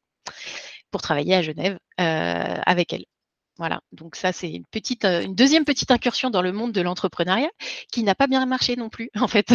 [0.91, 3.05] pour travailler à Genève avec elle.
[3.57, 7.49] Voilà, donc ça c'est une petite, une deuxième petite incursion dans le monde de l'entrepreneuriat
[7.89, 9.53] qui n'a pas bien marché non plus en fait,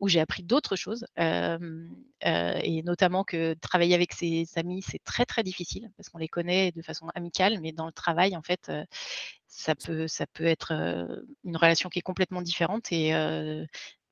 [0.00, 5.42] où j'ai appris d'autres choses et notamment que travailler avec ses amis c'est très très
[5.42, 8.70] difficile parce qu'on les connaît de façon amicale, mais dans le travail en fait
[9.46, 10.72] ça peut ça peut être
[11.44, 13.12] une relation qui est complètement différente et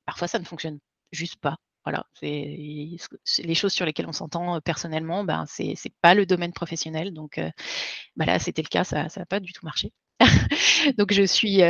[0.05, 0.79] parfois ça ne fonctionne
[1.11, 1.57] juste pas.
[1.83, 7.11] Voilà, c'est les choses sur lesquelles on s'entend personnellement, ben c'est pas le domaine professionnel,
[7.11, 7.41] donc
[8.15, 9.91] bah là c'était le cas, ça n'a pas du tout marché.
[10.97, 11.63] donc je suis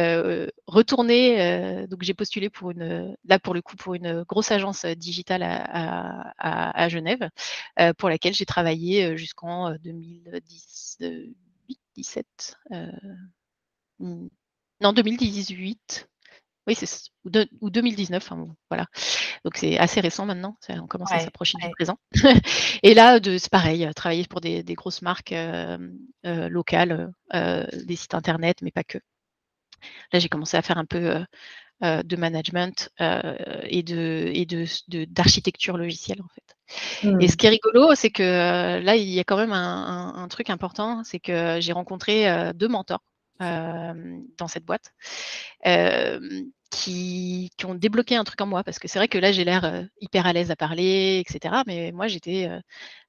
[0.68, 5.44] retournée, donc j'ai postulé pour une, là pour le coup pour une grosse agence digitale
[5.44, 7.30] à, Genève,
[7.98, 12.58] pour laquelle j'ai travaillé jusqu'en 2017,
[14.00, 14.28] mmh,
[14.82, 16.11] non 2018.
[16.68, 16.88] Oui, c'est
[17.62, 18.30] ou, 2019,
[18.70, 18.86] voilà.
[19.44, 21.98] Donc c'est assez récent maintenant, on commence à s'approcher du présent.
[22.84, 25.78] et là, c'est pareil, euh, travailler pour des, grosses marques euh,
[26.26, 29.00] euh, locales, des sites internet, mais pas que.
[30.14, 31.26] Là, j'ai commencé à faire un peu
[31.82, 34.66] de management et de et de
[35.06, 37.18] d'architecture logicielle en fait.
[37.20, 37.38] Et ce mmh.
[37.38, 41.20] qui est rigolo, c'est que là, il y a quand même un truc important, c'est
[41.20, 43.02] que j'ai rencontré deux mentors
[43.42, 44.94] dans cette boîte
[46.70, 48.64] qui, ont débloqué un truc en moi.
[48.64, 51.64] Parce que c'est vrai que là, j'ai l'air hyper à l'aise à parler, etc.
[51.68, 52.50] Mais moi, j'étais.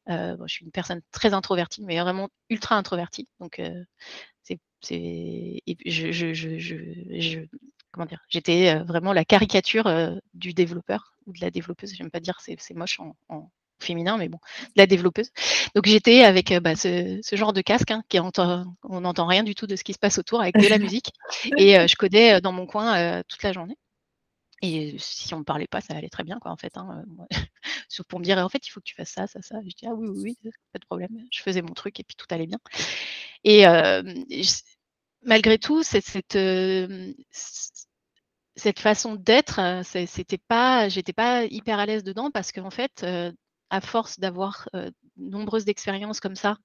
[0.09, 3.29] je suis une personne très introvertie, mais vraiment ultra introvertie.
[3.41, 3.61] Donc,
[4.43, 4.59] c'est.
[5.87, 7.47] Je,
[7.93, 9.91] comment dire J'étais vraiment la caricature
[10.35, 11.95] du développeur ou de la développeuse.
[11.95, 13.51] J'aime pas dire c'est moche en,
[13.83, 14.39] féminin, mais bon,
[14.77, 15.31] la développeuse.
[15.75, 19.55] Donc j'étais avec bah, ce, genre de casque hein, qui entend, on n'entend rien du
[19.55, 21.13] tout de ce qui se passe autour avec de la musique.
[21.57, 23.77] Et je codais dans mon coin toute la journée.
[24.63, 26.77] Et si on ne parlait pas, ça allait très bien, quoi, en fait.
[26.77, 27.05] Hein,
[28.09, 29.57] pour me dire, en fait, il faut que tu fasses ça, ça, ça.
[29.63, 31.11] Je dis, ah oui, oui, oui, pas de problème.
[31.33, 32.61] Je faisais mon truc et puis tout allait bien.
[33.43, 33.65] Et
[35.25, 36.39] malgré tout, cette, cette,
[38.55, 43.05] cette façon d'être, c'était pas, j'étais pas hyper à l'aise dedans parce qu'en fait,
[43.81, 44.69] force d'avoir
[45.17, 46.57] nombreuses expériences comme ça,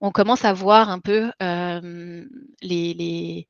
[0.00, 1.32] on commence à voir un peu
[2.62, 3.48] les,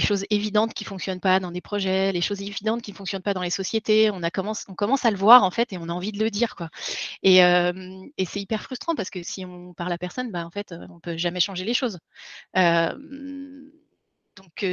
[0.00, 3.22] choses évidentes qui ne fonctionnent pas dans des projets, les choses évidentes qui ne fonctionnent
[3.22, 4.10] pas dans les sociétés.
[4.10, 4.20] On,
[4.74, 6.56] commence, à le voir en fait et on a envie de le dire.
[6.56, 6.70] Quoi.
[7.22, 7.38] Et,
[8.26, 11.00] c'est hyper frustrant parce que si on parle à personne, bah, en fait, on ne
[11.00, 11.98] peut jamais changer les choses.
[12.54, 14.64] donc,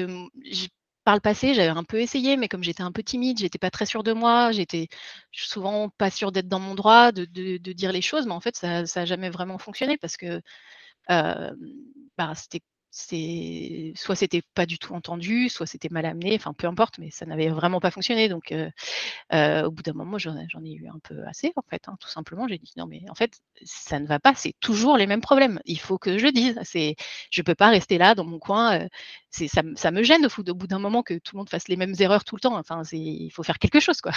[1.10, 3.72] par le passé, j'avais un peu essayé, mais comme j'étais un peu timide, j'étais pas
[3.72, 4.89] très sûre de moi, j'étais
[5.32, 7.26] souvent pas sûre d'être dans mon droit, de,
[7.74, 10.39] dire les choses, mais en fait, ça n'a jamais vraiment fonctionné parce que
[11.08, 16.67] bah, c'était c'est soit c'était pas du tout entendu, soit c'était mal amené, enfin peu
[16.67, 18.30] importe, mais ça n'avait vraiment pas fonctionné.
[18.30, 18.54] Donc
[19.32, 22.47] au bout d'un moment, j'en ai eu un peu assez en fait, hein, tout simplement.
[22.47, 25.60] J'ai dit non mais en fait ça ne va pas, c'est toujours les mêmes problèmes.
[25.65, 26.60] Il faut que je le dise.
[26.63, 26.95] C'est,
[27.32, 28.88] je peux pas rester là dans mon coin.
[29.30, 31.78] c'est ça, ça, me gêne au, bout d'un moment que tout le monde fasse les
[31.78, 32.58] mêmes erreurs tout le temps.
[32.58, 34.13] Enfin il faut faire quelque chose quoi.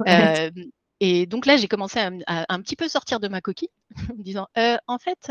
[1.00, 3.70] et donc là j'ai commencé à, un petit peu sortir de ma coquille
[4.10, 4.48] en me disant
[4.86, 5.30] en fait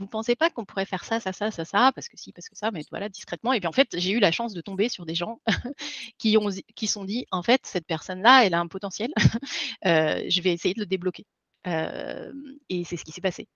[0.00, 2.48] vous pensez pas qu'on pourrait faire ça, ça, ça, ça, ça, parce que si, parce
[2.48, 3.52] que ça, mais voilà, discrètement.
[3.52, 5.40] Et puis en fait, j'ai eu la chance de tomber sur des gens
[6.18, 9.12] qui ont qui sont dit, en fait, cette personne-là, elle a un potentiel,
[9.86, 11.26] euh, je vais essayer de le débloquer.
[11.66, 12.32] Euh,
[12.70, 13.46] et c'est ce qui s'est passé.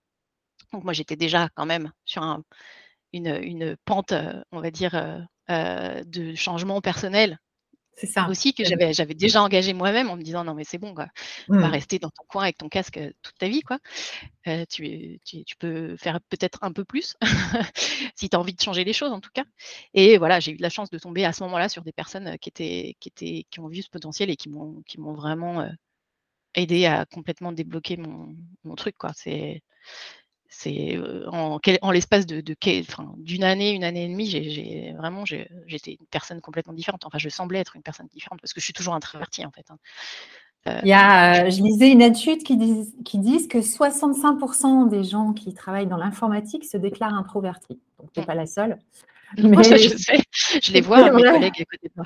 [0.73, 2.21] Donc moi, j'étais déjà quand même sur
[3.13, 4.93] une, pente, euh, on va dire,
[5.49, 7.39] de changement personnel
[7.95, 8.27] c'est ça.
[8.29, 11.07] Aussi que j'avais, j'avais déjà engagé moi-même en me disant non mais c'est bon quoi,
[11.49, 11.71] on va mmh.
[11.71, 13.79] rester dans ton coin avec ton casque toute ta vie quoi.
[14.69, 17.15] tu, tu, peux faire peut-être un peu plus
[18.15, 19.45] si tu as envie de changer les choses en tout cas.
[19.93, 22.37] Et voilà, j'ai eu de la chance de tomber à ce moment-là sur des personnes
[22.39, 25.67] qui étaient qui étaient qui ont vu ce potentiel et qui m'ont qui m'ont vraiment
[26.55, 29.11] aidé à complètement débloquer mon, mon truc quoi.
[29.15, 29.61] C'est
[30.49, 32.41] c'est en, en l'espace de,
[33.17, 37.05] d'une année, une année et demie, j'ai, vraiment j'étais une personne complètement différente.
[37.05, 39.65] Enfin, je semblais être une personne différente parce que je suis toujours introvertie en fait.
[39.69, 39.77] Hein.
[40.83, 45.33] Il y a, je lisais une étude qui dit qui disent que 65% des gens
[45.33, 47.79] qui travaillent dans l'informatique se déclarent introvertis.
[47.99, 48.79] Donc, tu n'es pas la seule.
[49.37, 49.63] Mais...
[49.63, 50.19] je sais,
[50.63, 52.05] je les vois, mes collègues à côté de moi.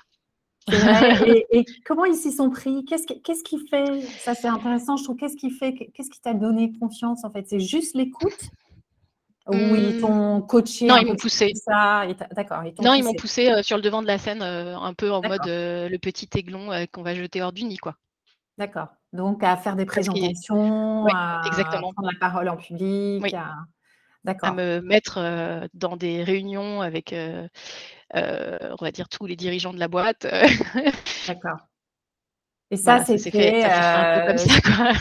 [1.51, 2.85] et, comment ils s'y sont pris?
[2.85, 5.15] Qu'est-ce qui fait Ça, c'est intéressant, je trouve.
[5.15, 7.45] Qu'est-ce qui fait Qu'est-ce qui t'a donné confiance en fait?
[7.47, 8.51] C'est juste l'écoute?
[9.47, 10.01] Ou ils mmh.
[10.01, 11.53] t'ont coaché Non, ils m'ont poussé.
[11.67, 12.61] D'accord.
[12.81, 15.21] Non, ils m'ont poussé euh, sur le devant de la scène, euh, un peu en
[15.21, 17.95] mode euh, le petit aiglon qu'on va jeter hors du nid, quoi.
[18.59, 18.89] D'accord.
[19.11, 21.93] Donc à faire des présentations, à exactement.
[21.93, 23.55] prendre la parole en public, à...
[24.43, 27.15] à me mettre dans des réunions avec
[28.13, 30.25] on va dire, tous les dirigeants de la boîte.
[30.25, 30.47] Euh.
[31.27, 31.59] D'accord.
[32.71, 34.93] Et ça, c'est fait, un peu comme ça.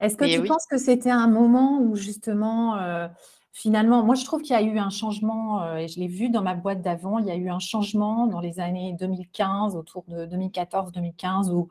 [0.00, 3.06] Est-ce que tu penses que c'était un moment où justement, euh,
[3.52, 6.42] finalement, moi je trouve qu'il y a eu un changement, et je l'ai vu dans
[6.42, 10.26] ma boîte d'avant, il y a eu un changement dans les années 2015, autour de
[10.26, 11.68] 2014-2015, où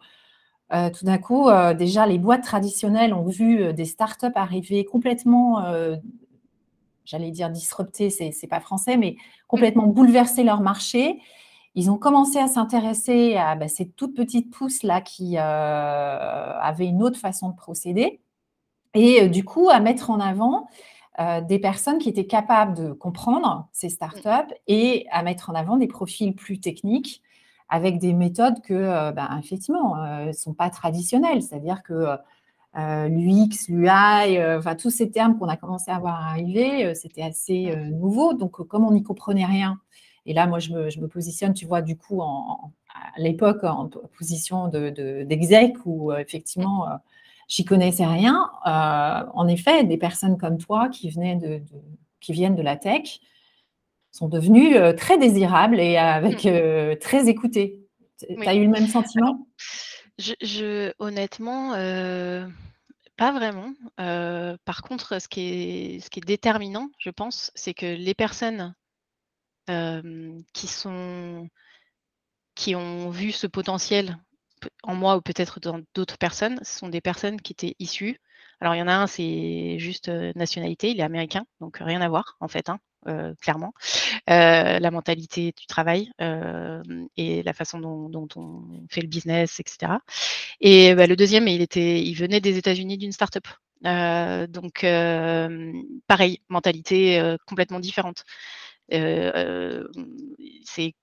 [0.72, 5.64] tout d'un coup, déjà les boîtes traditionnelles ont vu des startups arriver complètement
[7.06, 9.16] j'allais dire disrupter, c'est n'est pas français, mais
[9.48, 11.20] complètement bouleverser leur marché.
[11.76, 17.02] Ils ont commencé à s'intéresser à bah, ces toutes petites pousses-là qui euh, avaient une
[17.02, 18.22] autre façon de procéder
[18.94, 20.68] et euh, du coup à mettre en avant
[21.20, 25.78] euh, des personnes qui étaient capables de comprendre ces startups et à mettre en avant
[25.78, 27.22] des profils plus techniques
[27.70, 31.42] avec des méthodes que, bah, effectivement, ne sont pas traditionnelles.
[31.42, 32.18] C'est-à-dire que
[32.76, 36.94] euh, l'UX, l'UI, euh, enfin tous ces termes qu'on a commencé à voir arriver, euh,
[36.96, 38.34] c'était assez nouveau.
[38.34, 39.80] Donc, comme on n'y comprenait rien,
[40.26, 42.72] et là, moi, je me, positionne, tu vois, du coup, à
[43.18, 46.88] l'époque, en position d'exec, de, où effectivement,
[47.50, 48.50] j'y connaissais rien.
[48.64, 51.62] en effet, des personnes comme toi qui, venaient de,
[52.22, 53.20] qui viennent de la tech
[54.12, 57.00] sont devenues très désirables et avec mmh.
[57.02, 57.82] très écoutées.
[58.26, 59.46] Tu as eu le même sentiment?
[61.00, 62.48] Honnêtement, euh,
[63.18, 63.74] pas vraiment.
[64.00, 68.74] Euh, par contre, ce qui est, déterminant, je pense, c'est que les personnes
[70.54, 71.50] qui sont
[72.56, 74.18] qui ont vu ce potentiel
[74.84, 78.20] en moi ou peut-être dans d'autres personnes, ce sont des personnes qui étaient issues.
[78.60, 82.10] Alors, il y en a un, c'est juste nationalité, il est américain, donc rien à
[82.10, 82.80] voir, en fait, hein,
[83.42, 83.74] clairement.
[84.28, 86.12] la mentalité du travail
[87.18, 89.94] et la façon dont, on fait le business, etc.
[90.62, 93.48] Et bah, le deuxième, il, était, il venait des États-Unis d'une start-up.
[93.84, 94.86] donc,
[96.08, 98.24] pareil, mentalité complètement différente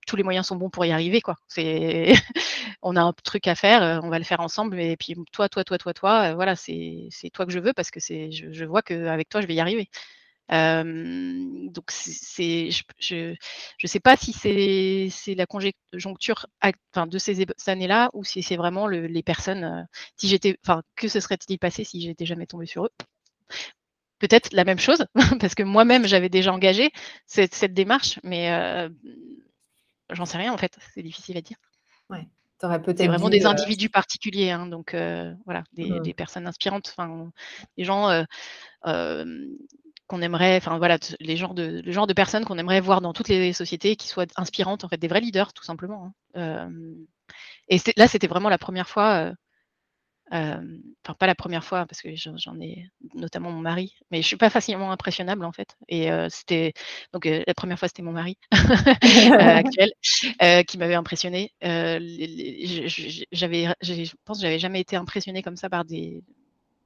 [0.07, 1.35] tous les moyens sont bons pour y arriver quoi.
[2.81, 5.63] On a un truc à faire, on va le faire ensemble et puis toi toi
[5.63, 9.29] toi toi toi voilà c'est toi que je veux parce que je, je, vois qu'avec
[9.29, 9.89] toi je vais y arriver.
[10.51, 13.35] Donc c'est je,
[13.77, 18.87] je sais pas si c'est la conjoncture enfin, de ces années-là ou si c'est vraiment
[18.87, 19.87] les personnes
[20.17, 22.91] si j'étais enfin que se serait-il passé si j'étais jamais tombée sur eux?
[24.21, 25.03] Peut-être la même chose,
[25.39, 26.91] parce que moi-même, j'avais déjà engagé
[27.25, 28.87] cette, démarche, mais euh,
[30.11, 31.57] j'en sais rien en fait, c'est difficile à dire.
[32.09, 32.27] Ouais.
[32.59, 36.01] C'est vraiment des euh, individus particuliers, hein, donc euh, voilà, mmh.
[36.01, 36.95] des, personnes inspirantes,
[37.75, 38.23] des gens
[40.11, 43.13] qu'on aimerait, enfin voilà, les genres de, le genre de personnes qu'on aimerait voir dans
[43.13, 46.13] toutes les sociétés, qui soient inspirantes, en fait, des vrais leaders, tout simplement.
[46.35, 46.69] Hein.
[47.69, 49.33] et là, c'était vraiment la première fois
[50.33, 54.37] enfin pas la première fois parce que j'en ai notamment mon mari, mais je suis
[54.37, 55.75] pas facilement impressionnable en fait.
[55.89, 56.73] Et c'était
[57.11, 58.37] donc la première fois c'était mon mari
[59.39, 59.91] actuel
[60.65, 61.51] qui m'avait impressionné.
[61.61, 66.23] j'avais, je pense j'avais jamais été impressionnée comme ça par des,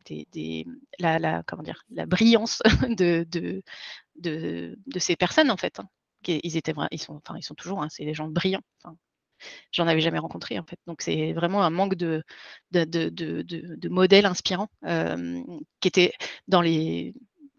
[0.06, 0.65] des,
[1.00, 1.44] la,
[2.08, 3.63] brillance de,
[4.98, 5.80] ces personnes en fait.
[5.80, 5.89] Hein.
[6.28, 8.63] Ils étaient, ils sont, ils sont toujours, hein, c'est des gens brillants.
[9.72, 10.80] J'en avais jamais rencontré en fait.
[10.88, 12.24] Donc c'est vraiment un manque de,
[13.89, 16.13] modèles inspirants qui étaient
[16.48, 17.13] dans les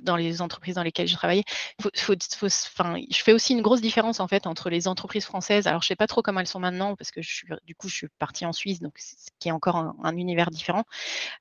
[0.07, 1.45] dans les entreprises dans lesquelles je travaillais.
[1.83, 5.67] Faut, je fais aussi une grosse différence en fait entre les entreprises françaises.
[5.67, 7.21] Alors je sais pas trop comment elles sont maintenant parce que
[7.67, 8.99] du coup je suis partie en Suisse, donc
[9.39, 10.85] qui est encore un, univers différent.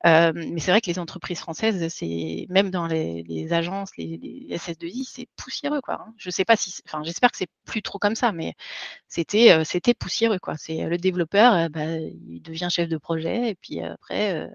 [0.05, 5.07] Euh, mais c'est vrai que les entreprises françaises, c'est même dans les, agences, les, SS2I,
[5.09, 6.01] c'est poussiéreux quoi.
[6.01, 6.13] Hein.
[6.17, 8.55] Je sais pas si, enfin j'espère que c'est plus trop comme ça, mais
[9.07, 10.55] c'était euh, c'était poussiéreux quoi.
[10.57, 11.85] C'est le développeur, euh, bah,
[12.27, 14.49] il devient chef de projet et puis après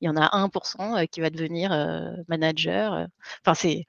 [0.00, 1.70] il y en a 1% qui va devenir
[2.28, 3.06] manager.
[3.44, 3.86] Enfin, c'est.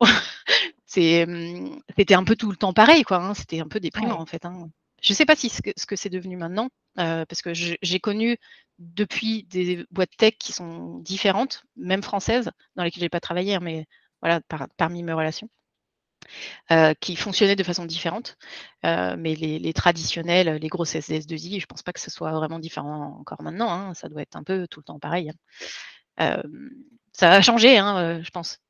[0.86, 3.18] C'était un peu tout le temps pareil, quoi.
[3.18, 3.34] Hein.
[3.34, 4.44] C'était un peu déprimant, en fait.
[4.44, 4.70] Hein.
[5.02, 8.36] Je ne sais pas si ce que c'est devenu maintenant, euh, parce que j'ai connu
[8.78, 13.54] depuis des boîtes tech qui sont différentes, même françaises, dans lesquelles je n'ai pas travaillé,
[13.54, 13.86] hein, mais
[14.22, 14.40] voilà,
[14.76, 15.48] parmi mes relations.
[16.72, 18.36] Euh, qui fonctionnaient de façon différente.
[18.84, 22.58] Euh, mais les, traditionnels, les grosses SS2I, je ne pense pas que ce soit vraiment
[22.58, 23.94] différent encore maintenant.
[23.94, 25.32] Ça doit être un peu tout le temps pareil
[27.18, 28.60] ça a changé, hein, euh, je pense.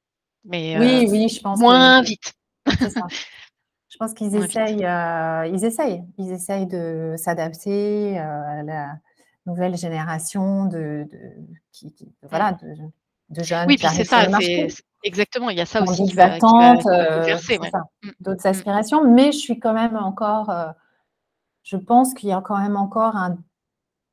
[0.45, 1.59] Mais oui, euh, oui, je pense.
[1.61, 2.33] Moins vite.
[2.67, 8.95] Je pense qu'ils essayent, euh, ils essayent, ils essayent de s'adapter à la
[9.45, 11.07] nouvelle génération de,
[11.73, 12.91] qui, voilà, mmh.
[13.31, 13.67] de, jeunes.
[13.69, 14.27] Oui, puis c'est ça,
[15.03, 15.51] exactement.
[15.51, 16.15] Il y a ça aussi.
[18.21, 18.47] D'autres mmh.
[18.47, 20.51] aspirations, mais je suis quand même encore.
[21.65, 23.37] je pense qu'il y a quand même encore un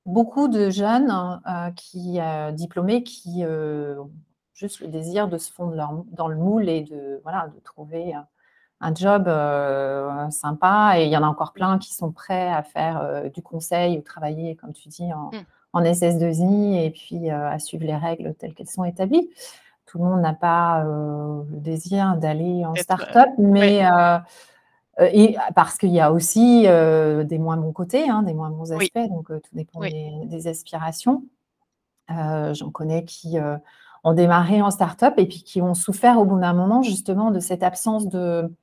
[0.05, 4.11] beaucoup de jeunes euh, qui, euh, diplômés qui euh, ont
[4.53, 8.13] juste le désir de se fondre dans le moule et de, voilà, de trouver
[8.79, 9.25] un job
[10.31, 10.93] sympa.
[10.97, 14.01] Et il y en a encore plein qui sont prêts à faire du conseil ou
[14.01, 15.83] travailler, comme tu dis, en, mmh.
[15.83, 19.29] SS2I et puis à suivre les règles telles qu'elles sont établies.
[19.87, 23.81] Tout le monde n'a pas le désir d'aller en start-up, mais
[24.99, 28.71] et parce qu'il y a aussi euh, des moins bons côtés, hein, des moins bons
[28.71, 31.23] aspects, donc euh, tout dépend des, aspirations.
[32.07, 33.37] J'en connais qui
[34.03, 37.39] ont démarré en start-up et puis qui ont souffert au bout d'un moment justement de
[37.39, 38.53] cette absence de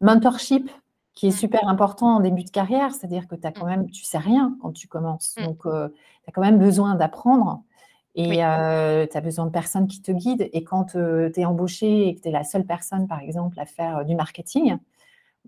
[0.00, 0.70] mentorship
[1.14, 1.32] qui est mmh.
[1.32, 3.68] super important en début de carrière, c'est-à-dire que tu as quand mmh.
[3.68, 5.44] même, tu sais rien quand tu commences, mmh.
[5.44, 7.62] donc tu as quand même besoin d'apprendre
[8.14, 10.48] et tu as besoin de personnes qui te guident.
[10.52, 10.98] Et quand tu
[11.40, 14.78] es embauché et que tu es la seule personne, par exemple, à faire du marketing,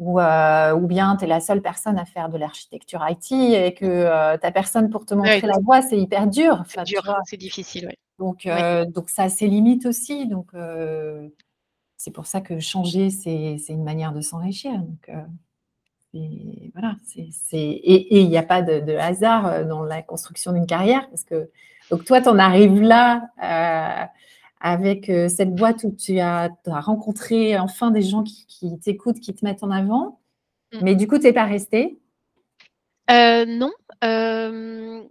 [0.00, 3.84] euh, ou, bien tu es la seule personne à faire de l'architecture IT et que
[3.84, 6.62] euh, tu n'as personne pour te montrer la voie, c'est hyper dur.
[6.68, 7.86] C'est dur, c'est difficile.
[7.88, 7.94] oui.
[8.18, 10.26] Donc, euh, donc ça a ses limites aussi.
[10.26, 10.52] Donc,
[11.96, 14.72] c'est pour ça que changer, c'est une manière de s'enrichir.
[14.72, 15.10] Donc,
[16.74, 16.96] voilà,
[17.52, 21.51] et il n'y a pas de, de, hasard dans la construction d'une carrière parce que
[21.90, 23.28] donc toi, tu en arrives là
[24.61, 29.44] avec euh, cette boîte où tu as, rencontré enfin des gens qui, t'écoutent, qui te
[29.44, 30.20] mettent en avant.
[30.72, 30.78] Mm.
[30.82, 31.98] Mais du coup, tu n'es pas resté
[33.11, 33.72] euh, Non.
[34.04, 35.02] Euh,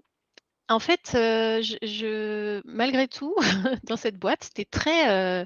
[0.69, 3.35] En fait, je malgré tout,
[3.85, 5.45] dans cette boîte, c'était très,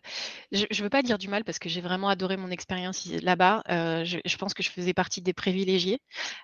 [0.51, 3.63] je ne veux pas dire du mal parce que j'ai vraiment adoré mon expérience là-bas.
[3.69, 6.01] je pense que je faisais partie des privilégiés.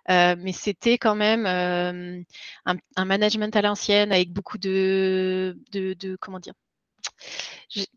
[0.08, 6.54] mais c'était quand même, un management à l'ancienne avec beaucoup de de comment dire?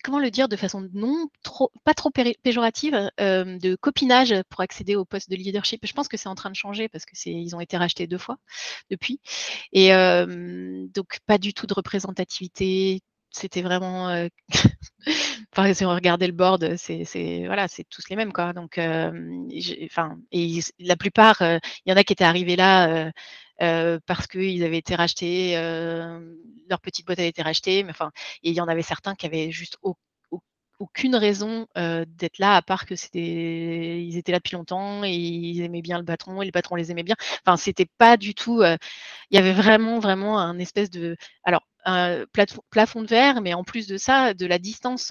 [0.03, 1.29] Comment le dire de façon non
[1.85, 2.11] pas trop
[2.43, 5.87] péjorative, euh, de copinage pour accéder au poste de leadership?
[5.87, 8.19] Je pense que c'est en train de changer parce que ils ont été rachetés deux
[8.19, 8.37] fois
[8.91, 9.21] depuis.
[9.73, 13.01] Et euh, donc pas du tout de représentativité.
[13.35, 14.29] C'était vraiment, euh,
[15.53, 18.53] enfin, si on regardait le board, c'est, voilà, c'est tous les mêmes quoi.
[18.53, 23.11] Donc, enfin, et la plupart, il y en a qui étaient arrivés là
[24.07, 25.55] parce qu'ils avaient été rachetés,
[26.69, 28.11] leur petite boîte avait été rachetée, mais enfin,
[28.43, 29.79] il y en avait certains qui avaient juste
[30.79, 35.63] aucune raison d'être là à part que c'était ils étaient là depuis longtemps et ils
[35.63, 37.17] aimaient bien le patron et le patron les aimait bien.
[37.47, 38.63] Enfin, c'était pas du tout.
[38.65, 42.25] il y avait vraiment vraiment un espèce de alors un
[42.71, 45.11] plafond de verre, mais en plus de ça, de la distance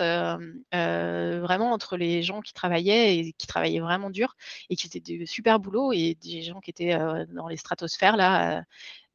[0.72, 4.36] vraiment entre les gens qui travaillaient et qui travaillaient vraiment dur
[4.70, 6.98] et qui faisaient du super boulot et des gens qui étaient
[7.34, 8.64] dans les stratosphères là.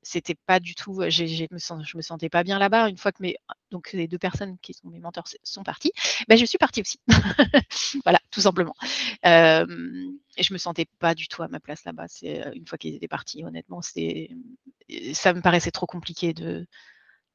[0.07, 2.89] C'était pas du tout, je me, me sentais pas bien là-bas.
[2.89, 3.37] Une fois que mes,
[3.71, 5.93] donc les deux personnes qui sont mes mentors sont parties,
[6.29, 7.01] ben je suis partie aussi.
[8.05, 8.75] voilà, tout simplement.
[9.25, 12.07] et je me sentais pas du tout à ma place là-bas.
[12.09, 14.31] C'est une fois qu'ils étaient partis, honnêtement, c'est,
[15.13, 16.69] ça me paraissait trop compliqué de,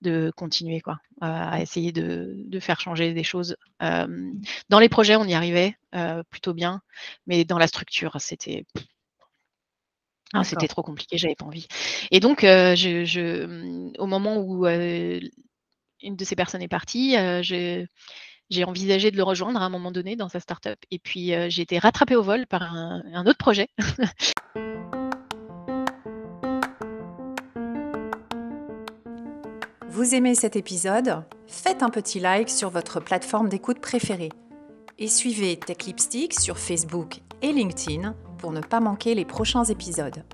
[0.02, 3.58] de continuer quoi, à essayer de, faire changer des choses.
[3.82, 5.78] dans les projets, on y arrivait
[6.30, 6.82] plutôt bien,
[7.28, 8.66] mais dans la structure, c'était
[10.34, 11.68] ah, c'était trop compliqué, j'avais pas envie.
[12.12, 19.12] Et donc, je, mmh, au moment où une de ces personnes est partie, j'ai envisagé
[19.12, 20.80] de le rejoindre à un moment donné dans sa startup.
[20.90, 23.70] Et puis, j'ai été rattrapée au vol par un autre projet.
[29.92, 31.26] Vous aimez cet épisode?
[31.48, 34.30] Faites un petit like sur votre plateforme d'écoute préférée
[34.98, 40.26] et suivez Tech Lipstick sur Facebook et LinkedIn pour ne pas manquer les prochains épisodes.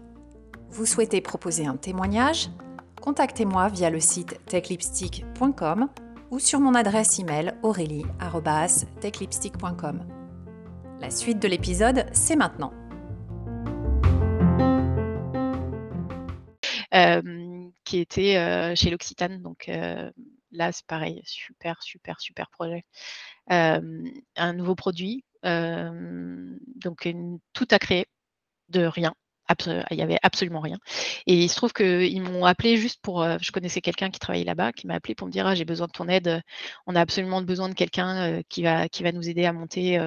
[0.69, 2.49] Vous souhaitez proposer un témoignage?
[3.01, 5.89] Contactez-moi via le site techlipstick.com
[6.31, 10.07] ou sur mon adresse email aurélie@techlipstick.com.
[10.99, 12.73] La suite de l'épisode, c'est maintenant.
[16.93, 19.41] Euh, qui était chez l'Occitane.
[19.41, 22.85] Donc là, c'est pareil, super, super, super projet.
[23.47, 27.07] un nouveau produit, donc
[27.53, 28.05] tout à créer
[28.69, 29.13] de rien.
[29.65, 30.77] il n'y avait absolument rien.
[31.25, 33.23] Et il se trouve qu'ils m'ont appelé juste pour.
[33.41, 35.87] je connaissais quelqu'un qui travaillait là-bas, qui m'a appelé pour me dire ah, j'ai besoin
[35.87, 36.41] de ton aide.
[36.87, 39.99] On a absolument besoin de quelqu'un qui, va, nous aider à monter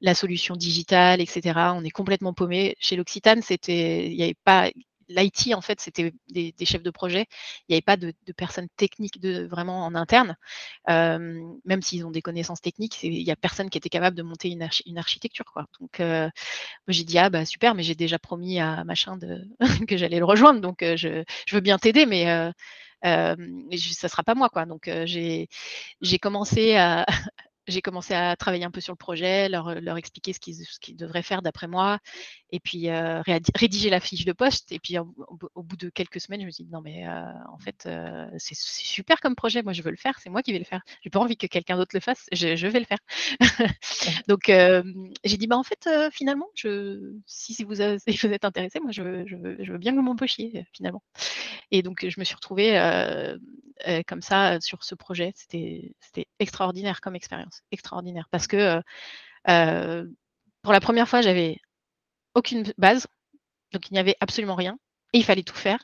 [0.00, 1.72] la solution digitale, etc.
[1.74, 2.74] On est complètement paumé.
[2.80, 4.70] Chez l'Occitane, c'était, il n'y avait pas,
[5.14, 7.26] l'IT, en fait, c'était des, chefs de projet.
[7.68, 10.36] Il n'y avait pas de, personnes techniques vraiment en interne.
[10.88, 14.50] même s'ils ont des connaissances techniques, il n'y a personne qui était capable de monter
[14.50, 15.44] une, architecture.
[15.80, 16.02] Donc,
[16.88, 19.18] j'ai dit, ah bah super, mais j'ai déjà promis à machin
[19.88, 20.60] que j'allais le rejoindre.
[20.60, 22.24] Donc, je, veux bien t'aider, mais
[23.02, 24.50] ça ne sera pas moi.
[24.66, 25.48] Donc, j'ai
[26.20, 27.06] commencé à,
[27.66, 31.22] j'ai commencé à travailler un peu sur le projet, leur, leur expliquer ce qu'ils devraient
[31.22, 31.98] faire d'après moi,
[32.50, 33.22] et puis euh,
[33.54, 34.70] rédiger la fiche de poste.
[34.72, 37.58] Et puis au, bout de quelques semaines, je me suis dit non mais euh, en
[37.58, 40.58] fait euh, c'est super comme projet, moi je veux le faire, c'est moi qui vais
[40.58, 40.82] le faire.
[41.02, 42.98] J'ai pas envie que quelqu'un d'autre le fasse, je, vais le faire.
[44.28, 49.02] Donc j'ai dit bah en fait finalement, je, si, vous, vous, êtes intéressé, moi je
[49.02, 51.02] veux, je veux, je veux bien que vous m'embauchiez finalement.
[51.70, 52.78] Et donc je me suis retrouvée
[54.06, 55.32] comme ça sur ce projet.
[55.34, 55.94] C'était
[56.38, 58.80] extraordinaire comme expérience extraordinaire parce que
[60.62, 61.58] pour la première fois, j'avais
[62.34, 63.06] aucune base,
[63.72, 64.78] donc il n'y avait absolument rien
[65.12, 65.78] et il fallait tout faire.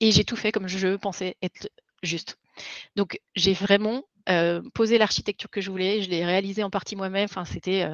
[0.00, 1.68] Et j'ai tout fait comme je pensais être
[2.02, 2.36] juste.
[2.96, 4.02] Donc j'ai vraiment
[4.74, 7.26] posé l'architecture que je voulais, je l'ai réalisé en partie moi-même.
[7.26, 7.88] Enfin, c'était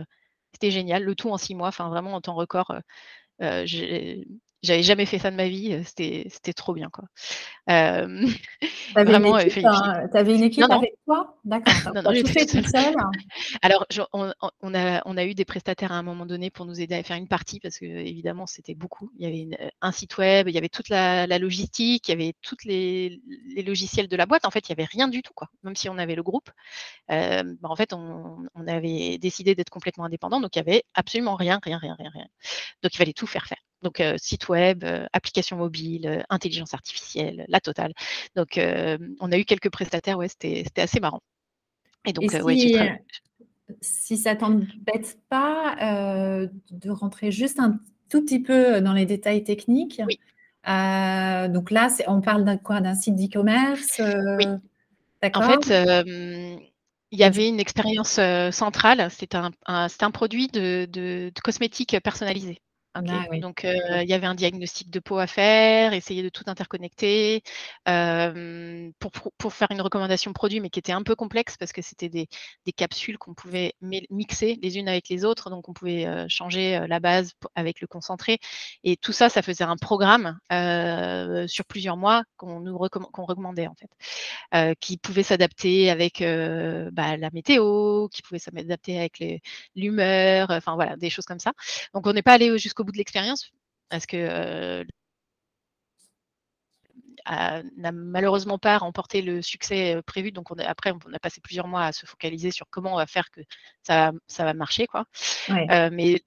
[0.53, 2.74] c'était génial, le tout en six mois, enfin vraiment en temps record.
[4.62, 6.90] J'avais jamais fait ça de ma vie, c'était trop bien.
[6.90, 7.04] quoi.
[7.70, 8.26] Euh,
[8.94, 11.38] vraiment, une équipe, hein, avais une équipe avec toi?
[11.44, 11.72] D'accord.
[12.12, 12.94] Tu fais tout seul
[13.62, 16.78] Alors, on, on, a, on, a, eu des prestataires à un moment donné pour nous
[16.78, 19.11] aider à faire une partie parce que, évidemment, c'était beaucoup.
[19.18, 22.34] Il y avait un site web, il y avait toute la, logistique, il y avait
[22.42, 23.20] tous les,
[23.54, 24.44] les, logiciels de la boîte.
[24.44, 25.48] En fait, il n'y avait rien du tout, quoi.
[25.62, 26.50] Même si on avait le groupe.
[27.11, 30.82] Euh, bah, en fait, on, on avait décidé d'être complètement indépendant, donc il n'y avait
[30.92, 32.26] absolument rien, rien, rien, rien, rien.
[32.82, 33.58] Donc, il fallait tout faire faire.
[33.83, 37.93] Donc, site web, application mobile, intelligence artificielle, la totale.
[38.37, 38.59] Donc,
[39.20, 41.22] on a eu quelques prestataires, ouais, c'était assez marrant.
[42.07, 42.76] Et donc, si,
[43.81, 45.76] si ça t'embête pas
[46.70, 47.78] de rentrer juste un
[48.09, 50.01] tout petit peu dans les détails techniques,
[50.66, 54.01] donc là, on parle d'un quoi D'un site d'e-commerce
[54.39, 54.47] Oui.
[55.35, 56.64] En fait,
[57.12, 58.20] il y avait une expérience
[58.51, 59.09] centrale.
[59.33, 62.61] Un, un, produit de, de, de cosmétiques personnalisés.
[62.93, 63.03] Ah
[63.41, 67.43] Donc, il y avait un diagnostic de peau à faire, essayer de tout interconnecter
[67.84, 72.09] pour, pour, faire une recommandation produit, mais qui était un peu complexe parce que c'était
[72.09, 72.26] des,
[72.66, 75.51] des, capsules qu'on pouvait mixer les unes avec les autres.
[75.51, 78.38] Donc, on pouvait changer la base avec le concentré.
[78.82, 80.41] Et tout ça, ça faisait un programme
[81.47, 87.30] sur plusieurs mois qu'on nous qu'on recommandait, en fait, qui pouvait s'adapter avec bah, la
[87.32, 89.22] météo, qui pouvait s'adapter avec
[89.76, 91.53] l'humeur, enfin voilà, des choses comme ça.
[91.95, 93.51] Donc, on n'est pas allé jusqu'au au bout de l'expérience
[93.88, 94.84] parce que
[97.26, 100.32] n'a malheureusement pas remporté le succès prévu.
[100.32, 103.07] Donc on après, on a passé plusieurs mois à se focaliser sur comment on va
[103.07, 103.41] faire que
[103.82, 104.86] ça, ça va marcher.
[104.86, 105.05] Quoi.
[105.49, 106.22] mais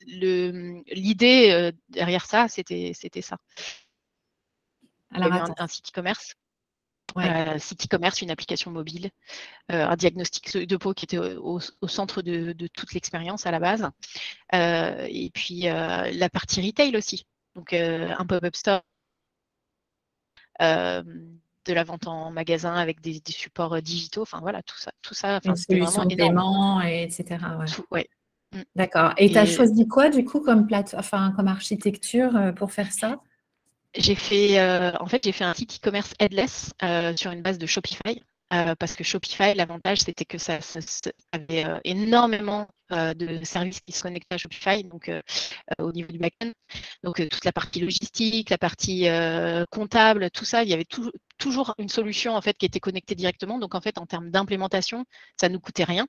[0.88, 3.38] l'idée derrière ça, c'était ça.
[5.11, 6.34] Alors, Il y un, site e-commerce.
[7.60, 9.10] Site e-commerce, une application mobile,
[9.70, 13.89] un diagnostic de peau qui était au, centre de, de toute l'expérience à la base.
[14.51, 17.26] et puis la partie retail aussi.
[17.56, 18.82] Donc un pop-up store
[20.60, 24.24] de la vente en magasin avec des, supports digitaux.
[24.24, 25.38] Enfin voilà, tout ça, tout ça.
[25.38, 27.38] Enfin, c'était vraiment de paiement, et etc.
[27.91, 28.08] Ouais.
[28.54, 28.62] Mmh.
[28.76, 29.14] D'accord.
[29.18, 30.95] Et tu as choisi quoi du coup comme plate...
[30.97, 33.20] enfin, comme architecture pour faire ça?
[33.95, 34.59] J'ai fait,
[34.99, 36.73] en fait, j'ai fait un site e-commerce headless
[37.15, 38.23] sur une base de Shopify.
[38.49, 40.59] Parce que Shopify, l'avantage, c'était que ça,
[41.31, 45.11] avait énormément de services qui se connectaient à Shopify, donc
[45.79, 46.53] au niveau du backend.
[47.03, 49.07] Donc toute la partie logistique, la partie
[49.71, 50.85] comptable, tout ça, il y avait
[51.37, 53.57] toujours une solution en fait qui était connectée directement.
[53.57, 55.05] Donc en fait, en termes d'implémentation,
[55.39, 56.05] ça ne nous coûtait rien,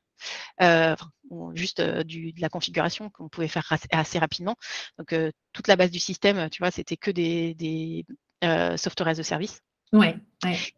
[1.54, 4.56] juste de la configuration qu'on pouvait faire assez, rapidement.
[4.98, 5.14] Donc
[5.52, 8.04] toute la base du système, tu vois, c'était que des, des
[8.76, 9.60] software as a service.
[9.94, 10.16] Ouais,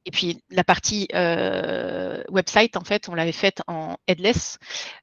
[0.05, 4.59] Et puis la partie euh, website, en fait, on l'avait faite en headless,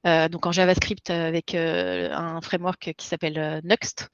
[0.06, 4.10] euh, donc en JavaScript avec euh, un framework qui s'appelle Next,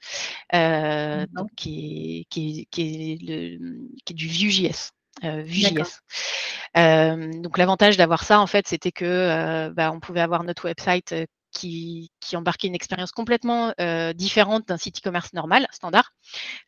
[0.52, 3.58] donc qui, est, qui, qui, est le,
[4.06, 4.92] qui est du Vue.js.
[5.22, 6.00] Vue.js.
[7.42, 11.14] donc l'avantage d'avoir ça, en fait, c'était que bah, on pouvait avoir notre website
[11.52, 13.74] qui, qui, embarquait une expérience complètement
[14.14, 16.12] différente d'un site e-commerce normal, standard.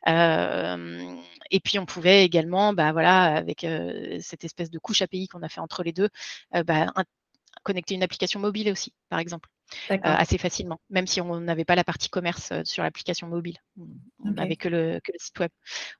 [0.06, 3.66] et puis on pouvait également, bah, voilà, avec
[4.20, 6.08] cette espèce de couche API qu'on a fait entre les deux,
[6.66, 6.86] bah,
[7.62, 9.48] connecter une application mobile aussi, par exemple.
[9.90, 13.56] Euh, assez facilement, même si on n'avait pas la partie commerce euh, sur l'application mobile.
[14.24, 15.50] On n'avait que le, site web.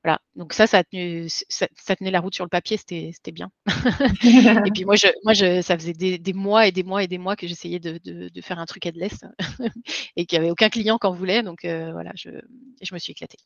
[0.04, 0.20] Voilà.
[0.34, 3.50] Donc ça, ça, tenait la route sur le papier, c'était bien.
[4.66, 7.18] et puis moi, je, moi je, ça faisait des, mois et des mois et des
[7.18, 9.20] mois que j'essayais de, faire un truc headless
[10.16, 11.42] et qu'il n'y avait aucun client qui en voulait.
[11.42, 12.30] Donc euh, voilà, je,
[12.82, 13.38] je me suis éclatée.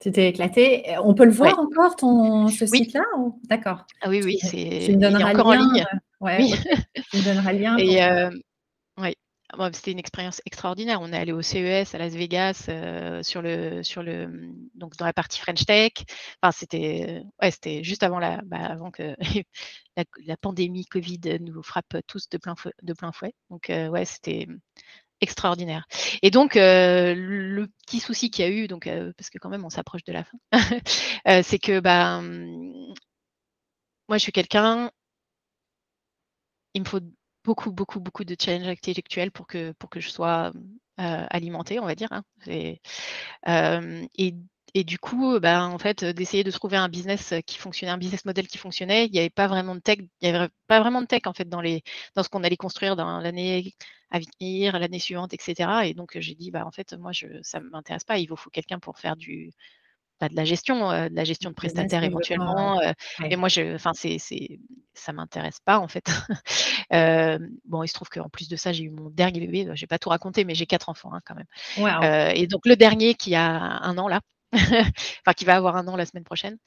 [0.00, 0.96] Tu t'es éclaté.
[1.04, 3.04] On peut le voir encore, ton, ce site-là
[3.44, 3.86] D'accord.
[4.00, 4.96] Ah oui, oui, c'est.
[5.24, 5.84] Encore en ligne.
[6.20, 6.54] oui.
[7.12, 7.76] tu me donneras le lien.
[7.78, 8.00] Et,
[9.58, 11.00] oui, c'était une expérience extraordinaire.
[11.00, 15.04] On est allé au CES à Las Vegas euh, sur le, sur le, donc dans
[15.04, 15.92] la partie French Tech.
[16.42, 19.14] Enfin, c'était, ouais, c'était juste avant la, bah, avant que
[19.96, 23.34] la, pandémie Covid nous frappe tous de plein, fouet, de plein fouet.
[23.50, 24.46] Donc, euh, ouais, c'était
[25.20, 25.86] extraordinaire.
[26.22, 29.64] Et donc, euh, le petit souci qu'il y a eu, donc, parce que quand même
[29.64, 30.38] on s'approche de la fin,
[31.42, 32.94] c'est que bah, hum,
[34.08, 34.90] moi je suis quelqu'un,
[36.74, 37.00] il me faut
[37.44, 40.52] beaucoup, beaucoup, beaucoup de challenges intellectuels pour que, pour que je sois
[41.00, 42.08] euh, alimentée, on va dire.
[42.12, 42.24] Hein.
[42.46, 42.80] Et,
[44.74, 48.24] et, du coup, bah, en fait, d'essayer de trouver un business qui fonctionnait, un business
[48.24, 51.02] model qui fonctionnait, il n'y avait pas vraiment de tech, il y avait pas vraiment
[51.02, 51.82] de tech en fait dans, les,
[52.14, 53.74] dans ce qu'on allait construire dans l'année
[54.10, 55.70] à venir, l'année suivante, etc.
[55.84, 58.18] Et donc j'ai dit, bah en fait, moi, je, ça ne m'intéresse pas.
[58.18, 59.52] Il vous faut quelqu'un pour faire du,
[60.28, 62.80] de la gestion, de la gestion de prestataires éventuellement.
[63.24, 64.18] Et moi, je, enfin, c'est,
[64.94, 66.04] ça m'intéresse pas en fait.
[67.64, 69.70] bon, il se trouve qu'en plus de ça, j'ai eu mon dernier bébé.
[69.74, 72.32] J'ai pas tout raconté, mais j'ai quatre enfants hein, quand même.
[72.34, 74.20] et donc le dernier qui a un an là,
[74.52, 76.58] enfin qui va avoir un an la semaine prochaine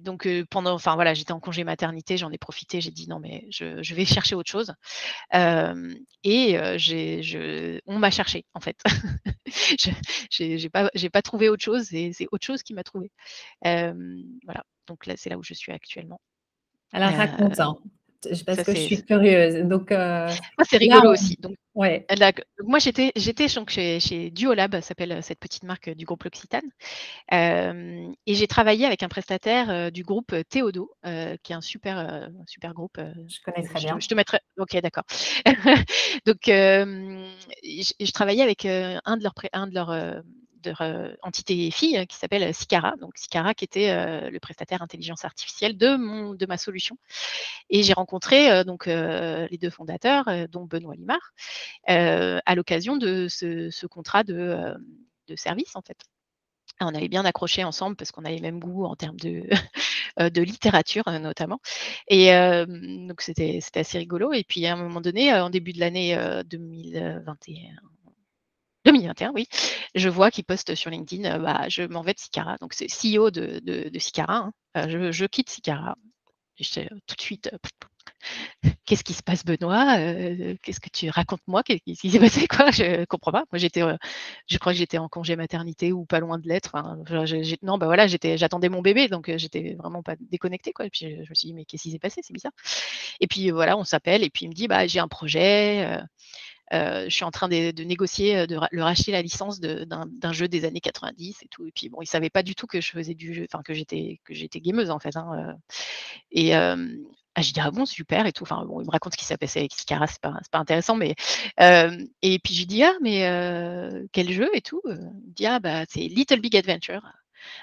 [0.00, 3.46] donc pendant, enfin voilà, j'étais en congé maternité, j'en ai profité, j'ai dit non mais
[3.50, 4.74] je, vais chercher autre chose.
[5.32, 8.76] et j'ai, je, on m'a cherché en fait.
[9.46, 9.90] je
[10.30, 13.10] j'ai pas, j'ai pas trouvé autre chose, et c'est autre chose qui m'a trouvé.
[13.62, 16.20] voilà, donc là c'est là où je suis actuellement.
[16.92, 17.76] Alors raconte, hein.
[18.46, 19.66] Parce que je suis curieuse.
[19.66, 21.36] Donc, c'est rigolo aussi.
[21.40, 22.04] Donc, Ouais.
[22.64, 23.12] moi, j'étais,
[23.68, 26.68] chez, chez Duolab, ça s'appelle euh, cette petite marque euh, du groupe L'Occitane.
[27.30, 30.90] et j'ai travaillé avec un prestataire euh, du groupe Théodo,
[31.42, 32.98] qui est un super, super groupe.
[32.98, 33.98] je connais très bien.
[34.00, 34.40] Je, te mettrai.
[34.58, 35.04] Ok, d'accord.
[36.26, 40.22] Donc, je, travaillais avec un de leurs, un de leurs
[41.22, 42.94] entité fille qui s'appelle Sicara.
[43.00, 46.96] Donc Sicara qui était le prestataire intelligence artificielle de, mon, de ma solution.
[47.70, 51.32] Et j'ai rencontré donc les deux fondateurs, dont Benoît Limard,
[51.86, 54.74] à l'occasion de ce, contrat de,
[55.28, 55.98] de service en fait
[56.80, 59.48] on avait bien accroché ensemble parce qu'on avait le même goût en termes de,
[60.30, 61.60] de littérature notamment.
[62.08, 62.30] Et
[63.06, 64.32] donc c'était assez rigolo.
[64.32, 67.74] Et puis à un moment donné, en début de l'année 2021,
[68.84, 69.46] 2021, oui.
[69.94, 72.56] Je vois qu'il poste sur LinkedIn, bah, je m'en vais de Sicara.
[72.60, 74.50] Donc, c'est CEO de, Sicara.
[74.74, 74.88] Hein.
[74.88, 75.96] je, quitte Sicara.
[76.56, 77.50] Tout de suite,
[78.84, 79.96] qu'est-ce qui se passe, Benoît
[80.62, 82.70] Qu'est-ce que tu racontes moi Qu'est-ce qui s'est passé quoi?
[82.70, 83.44] Je comprends pas.
[83.50, 83.82] Moi, j'étais,
[84.46, 86.74] je crois que j'étais en congé maternité ou pas loin de l'être.
[87.62, 90.86] non, bah voilà, j'étais, j'attendais mon bébé, donc j'étais vraiment pas déconnectée quoi.
[90.86, 92.20] Et je me suis dit, mais qu'est-ce qui s'est passé?
[92.22, 92.52] C'est bizarre.
[93.20, 96.00] Et puis voilà, on s'appelle et puis il me dit, bah j'ai un projet.
[96.70, 100.80] Je suis en train de, négocier, de le racheter la licence d'un jeu des années
[100.80, 101.66] 90 et tout.
[101.66, 103.74] Et puis bon, il savait pas du tout que je faisais du jeu, enfin que
[103.74, 104.20] j'étais
[104.60, 105.16] gameuse en fait.
[105.16, 105.56] Hein,
[106.30, 108.42] et, ah, je dis ah bon super et tout.
[108.42, 110.96] Enfin bon, il me raconte ce qui s'est passé avec Scara, c'est pas, pas intéressant,
[110.96, 111.14] mais
[111.58, 113.20] et puis je lui dis ah mais
[114.12, 114.82] quel jeu et tout.
[114.86, 117.02] Il me dit ah bah c'est Little Big Adventure.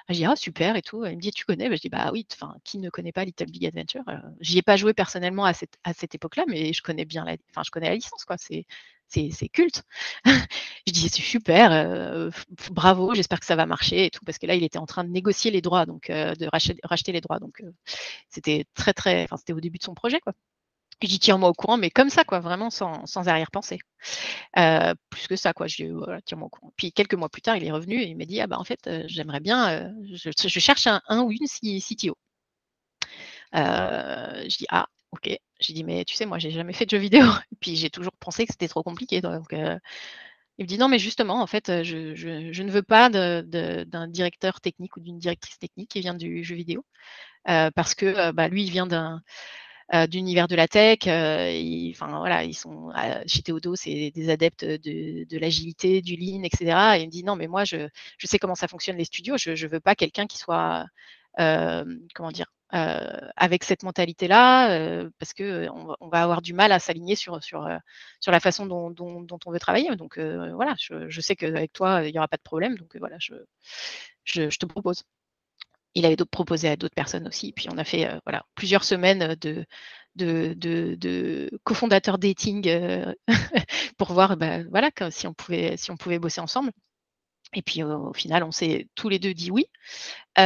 [0.09, 1.05] Je dis ah super et tout.
[1.05, 1.69] Il me dit tu connais?
[1.69, 2.25] Bah, Je dis bah oui.
[2.33, 4.03] Enfin qui ne connaît pas Little Big Adventure?
[4.39, 7.35] J'y ai pas joué personnellement à cette, à cette époque-là, mais je connais bien la,
[7.51, 8.37] enfin je connais la licence quoi.
[8.39, 8.65] C'est
[9.07, 9.83] c'est culte.
[10.87, 12.29] je dis c'est super, euh,
[12.71, 15.03] bravo, j'espère que ça va marcher et tout, parce que là il était en train
[15.03, 17.71] de négocier les droits, donc euh, de racheter, les droits, donc euh,
[18.29, 20.33] c'était très très, enfin c'était au début de son projet quoi.
[21.01, 23.79] Je dis tiens-moi au courant, mais comme ça quoi, vraiment sans, sans arrière-pensée.
[25.09, 26.73] plus que ça quoi, je dis voilà tiens-moi au courant.
[26.77, 28.63] Puis quelques mois plus tard il est revenu et il m'a dit ah bah en
[28.63, 32.17] fait j'aimerais bien, je, cherche un, ou une CTO.
[33.53, 35.29] je dis ah OK.
[35.59, 37.89] J'ai dit: «Mais tu sais, moi, j'ai jamais fait de jeux vidéo et puis j'ai
[37.89, 39.57] toujours pensé que c'était trop compliqué, donc il
[40.65, 45.01] me dit: «Non, mais justement, en fait, je ne veux pas d'un directeur technique ou
[45.01, 46.85] d'une directrice technique qui vient du jeu vidéo,
[47.45, 49.21] parce que, bah, lui, il vient d'un,
[50.09, 52.91] d'univers de la tech, enfin, voilà, ils sont
[53.27, 56.97] chez Théodo, c'est des adeptes de l'agilité, du lean etc.
[56.99, 57.87] et il me dit: «Non, mais moi, je
[58.19, 60.85] je sais comment ça fonctionne les studios, je ne veux pas quelqu'un qui soit,
[62.15, 62.47] comment dire?
[62.69, 67.67] Avec cette mentalité-là, parce que on va, avoir du mal à s'aligner sur, sur,
[68.19, 68.93] sur la façon dont,
[69.45, 69.95] on veut travailler.
[69.95, 72.77] Donc voilà, je, sais qu'avec toi, il n'y aura pas de problème.
[72.77, 73.35] Donc voilà, je,
[74.25, 75.03] je, te propose.
[75.95, 77.53] Il avait proposé à d'autres personnes aussi.
[77.53, 79.65] Puis on a fait voilà, plusieurs semaines de,
[80.15, 82.69] de, de, cofondateurs dating
[83.97, 86.71] pour voir bah, voilà, si, on pouvait, si on pouvait bosser ensemble.
[87.53, 89.65] Et puis au, final, on s'est tous les deux dit oui.
[90.37, 90.45] et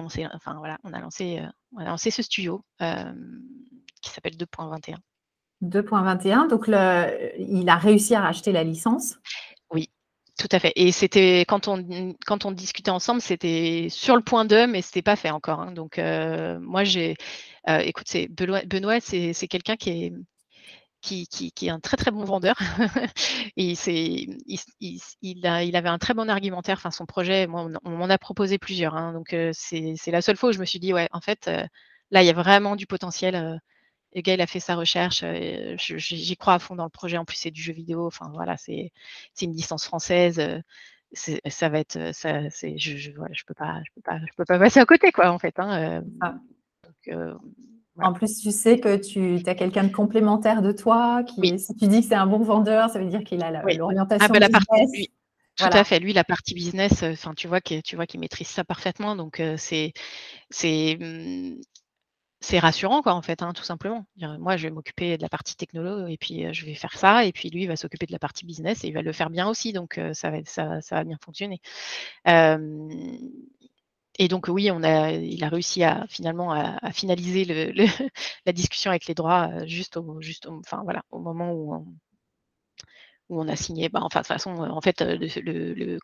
[0.00, 1.40] on s'est, enfin voilà, on a lancé,
[1.74, 4.96] on a lancé ce studio qui s'appelle 2.21.
[5.62, 9.14] 2.21, donc le, il a réussi à racheter la licence.
[9.70, 9.90] Oui,
[10.36, 10.72] tout à fait.
[10.74, 15.02] Et c'était quand on quand on discutait ensemble, c'était sur le point de, mais c'était
[15.02, 15.60] pas fait encore.
[15.60, 15.72] Hein.
[15.72, 17.16] Donc moi j'ai,
[17.68, 20.12] écoute, c'est Benoît, Benoît c'est quelqu'un qui est
[21.02, 22.56] qui, est un très très bon vendeur.
[23.56, 26.76] et il, il, avait un très bon argumentaire.
[26.78, 28.94] Enfin, son projet, moi, on, m'en a proposé plusieurs.
[28.94, 29.12] Hein.
[29.12, 31.66] donc, euh, c'est la seule fois où je me suis dit, ouais, en fait, euh,
[32.10, 33.34] là, il y a vraiment du potentiel.
[33.34, 33.56] Euh,
[34.14, 35.24] le gars, il a fait sa recherche.
[35.76, 37.16] J'y crois à fond dans le projet.
[37.18, 38.06] En plus, c'est du jeu vidéo.
[38.06, 38.92] Enfin, voilà, c'est
[39.40, 40.40] une licence française.
[41.14, 42.14] ça va être.
[42.14, 45.12] Ça, je, je, je, peux pas, je, peux pas, je peux pas passer à côté,
[45.12, 45.58] quoi, en fait.
[45.58, 46.34] Hein, ah.
[46.84, 47.38] donc,
[48.00, 51.22] en plus, tu sais que tu as quelqu'un de complémentaire de toi.
[51.24, 54.26] Qui, Si tu dis que c'est un bon vendeur, ça veut dire qu'il a l'orientation
[54.30, 55.08] ah, bah, business.
[55.56, 56.00] tout à fait.
[56.00, 59.14] Lui, la partie business, euh, enfin, tu vois qu'il tu vois qu'il maîtrise ça parfaitement.
[59.14, 59.92] Donc, euh, c'est
[60.48, 61.60] c'est mmh,
[62.40, 64.04] c'est rassurant, quoi, en fait, hein, tout simplement.
[64.16, 67.24] Moi, je vais m'occuper de la partie technolo et puis euh, je vais faire ça.
[67.24, 69.30] Et puis lui, il va s'occuper de la partie business et il va le faire
[69.30, 69.72] bien aussi.
[69.72, 71.60] Donc, ça, va, ça, ça va bien fonctionner.
[74.22, 77.44] Et donc oui, il a réussi à finalement à, finaliser
[78.46, 80.02] la discussion avec les droits euh, juste au,
[81.10, 81.84] moment où
[83.28, 83.88] on, a signé.
[83.88, 85.98] Bah, enfin de toute façon, en fait, euh,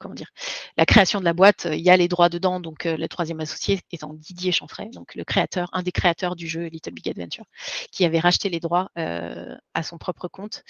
[0.77, 2.59] la création de la boîte, il y a les droits dedans.
[2.59, 6.49] Donc euh, le troisième associé étant Didier Chanfray, donc le créateur, un des créateurs du
[6.49, 7.45] jeu Little Big Adventure,
[7.93, 10.65] qui avait racheté les droits à son propre compte,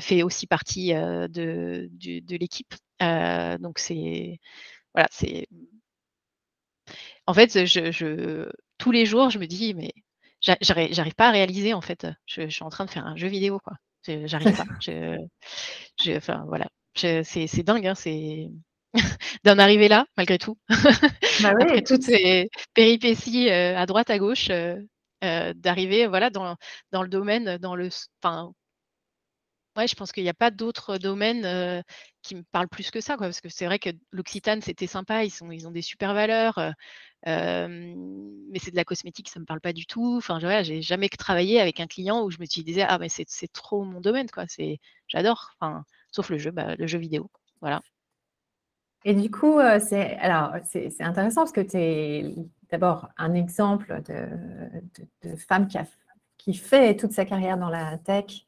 [0.00, 2.74] fait aussi partie de, de l'équipe.
[3.00, 4.38] donc c'est
[4.94, 5.46] voilà, c'est
[7.30, 9.92] en fait, je, tous les jours, je me dis, mais
[10.40, 12.08] j'arrive pas à réaliser, en fait.
[12.26, 13.74] Je, suis en train de faire un jeu vidéo, quoi.
[14.04, 14.64] J'arrive pas.
[16.16, 16.66] enfin, voilà.
[16.96, 18.48] C'est dingue, hein, c'est
[19.44, 20.58] d'en arriver là, malgré tout.
[20.68, 24.74] Bah Après toutes ces péripéties euh, à droite, à gauche, euh,
[25.22, 26.56] euh, d'arriver voilà, dans,
[26.90, 27.90] dans, le domaine, dans le.
[29.86, 31.82] Je pense qu'il y a pas d'autres domaines,
[32.22, 33.16] qui me parlent plus que ça.
[33.16, 36.58] Parce que c'est vrai que l'Occitane, c'était sympa, ils ont des super valeurs,
[37.26, 40.16] mais c'est de la cosmétique, ça me parle pas du tout.
[40.16, 43.26] Enfin, voilà, j'ai jamais travaillé avec un client où je me disais: «Ah mais c'est
[43.52, 44.44] trop mon domaine, quoi».
[44.48, 44.78] C'est
[45.08, 45.52] j'adore,
[46.10, 47.80] sauf le jeu, bah, le jeu vidéo, voilà.
[49.04, 50.18] Et du coup, c'est
[50.90, 52.34] c'est intéressant parce que tu es
[52.70, 54.02] d'abord un exemple
[55.22, 55.68] de femme
[56.36, 58.44] qui fait toute sa carrière dans la tech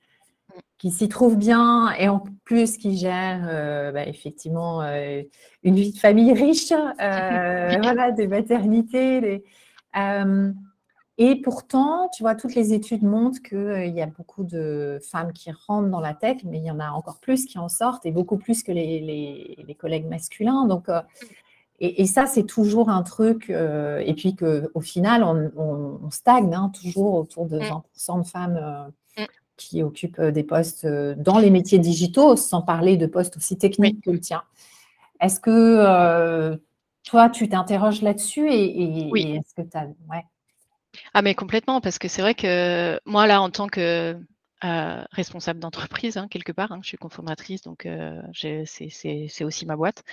[0.83, 5.23] qui s'y trouve bien et en plus qui gère euh, bah, effectivement euh,
[5.63, 9.45] une vie de famille riche, euh, voilà, des maternités.
[11.19, 15.53] et pourtant, tu vois, toutes les études montrent qu'il y a beaucoup de femmes qui
[15.53, 18.11] rentrent dans la tech, mais il y en a encore plus qui en sortent et
[18.11, 20.67] beaucoup plus que les, les, collègues masculins.
[20.67, 20.89] Donc,
[21.79, 23.51] et, ça, c'est toujours un truc.
[23.51, 27.83] et puis qu'au final, on, stagne hein, toujours autour de 20%
[28.19, 28.23] mm.
[28.23, 28.93] de femmes
[29.69, 33.57] qui occupent euh, des postes euh, dans les métiers digitaux, sans parler de postes aussi
[33.57, 34.43] techniques que le tien.
[35.21, 36.57] Est-ce que euh,
[37.05, 39.37] toi, tu t'interroges là-dessus et, oui.
[39.37, 39.87] est-ce que tu as.
[40.11, 40.25] Ouais.
[41.15, 44.19] Ah, mais complètement, parce que c'est vrai que moi, là, en tant que
[45.11, 47.89] responsable d'entreprise, hein, quelque part, hein, je suis conformatrice, donc
[48.35, 50.05] c'est aussi ma boîte.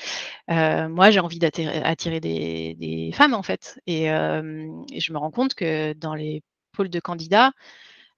[0.47, 3.79] moi, j'ai envie d'attirer des, des, femmes, en fait.
[3.85, 6.41] Et, et, je me rends compte que dans les
[6.71, 7.51] pôles de candidats,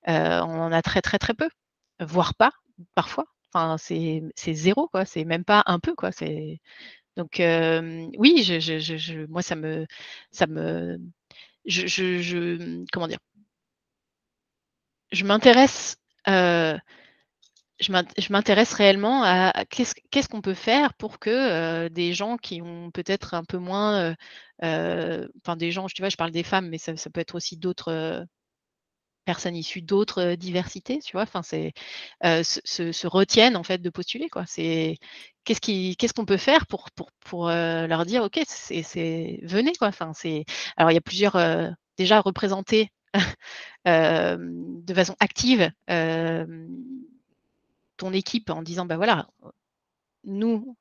[0.08, 1.50] on en a très, très, très peu,
[2.00, 2.52] voire pas,
[2.96, 3.26] parfois.
[3.86, 5.06] C'est zéro, quoi.
[5.06, 6.12] C'est même pas un peu, quoi.
[7.18, 7.42] Donc
[8.18, 9.86] oui, je, je, je, moi, ça me,
[10.32, 10.98] ça me,
[11.66, 13.20] je, je comment dire,
[15.12, 15.98] je m'intéresse.
[16.28, 16.78] je
[18.32, 23.44] m'intéresse réellement à, qu'est-ce qu'on peut faire pour que des gens qui ont peut-être un
[23.44, 24.16] peu moins,
[24.62, 28.26] enfin des gens, tu vois, je parle des femmes, mais ça peut être aussi d'autres
[29.26, 34.30] personnes issues d'autres diversités, tu vois, enfin, se, retiennent en fait de postuler,
[35.46, 39.90] qu'est-ce qu'on peut faire pour, leur dire, ok, c'est, venez, quoi.
[39.90, 40.12] Enfin,
[40.78, 41.38] alors il y a plusieurs
[41.98, 42.90] déjà représentés
[43.86, 45.72] de façon active
[47.98, 49.28] ton équipe en disant, bah voilà,
[50.24, 50.76] nous,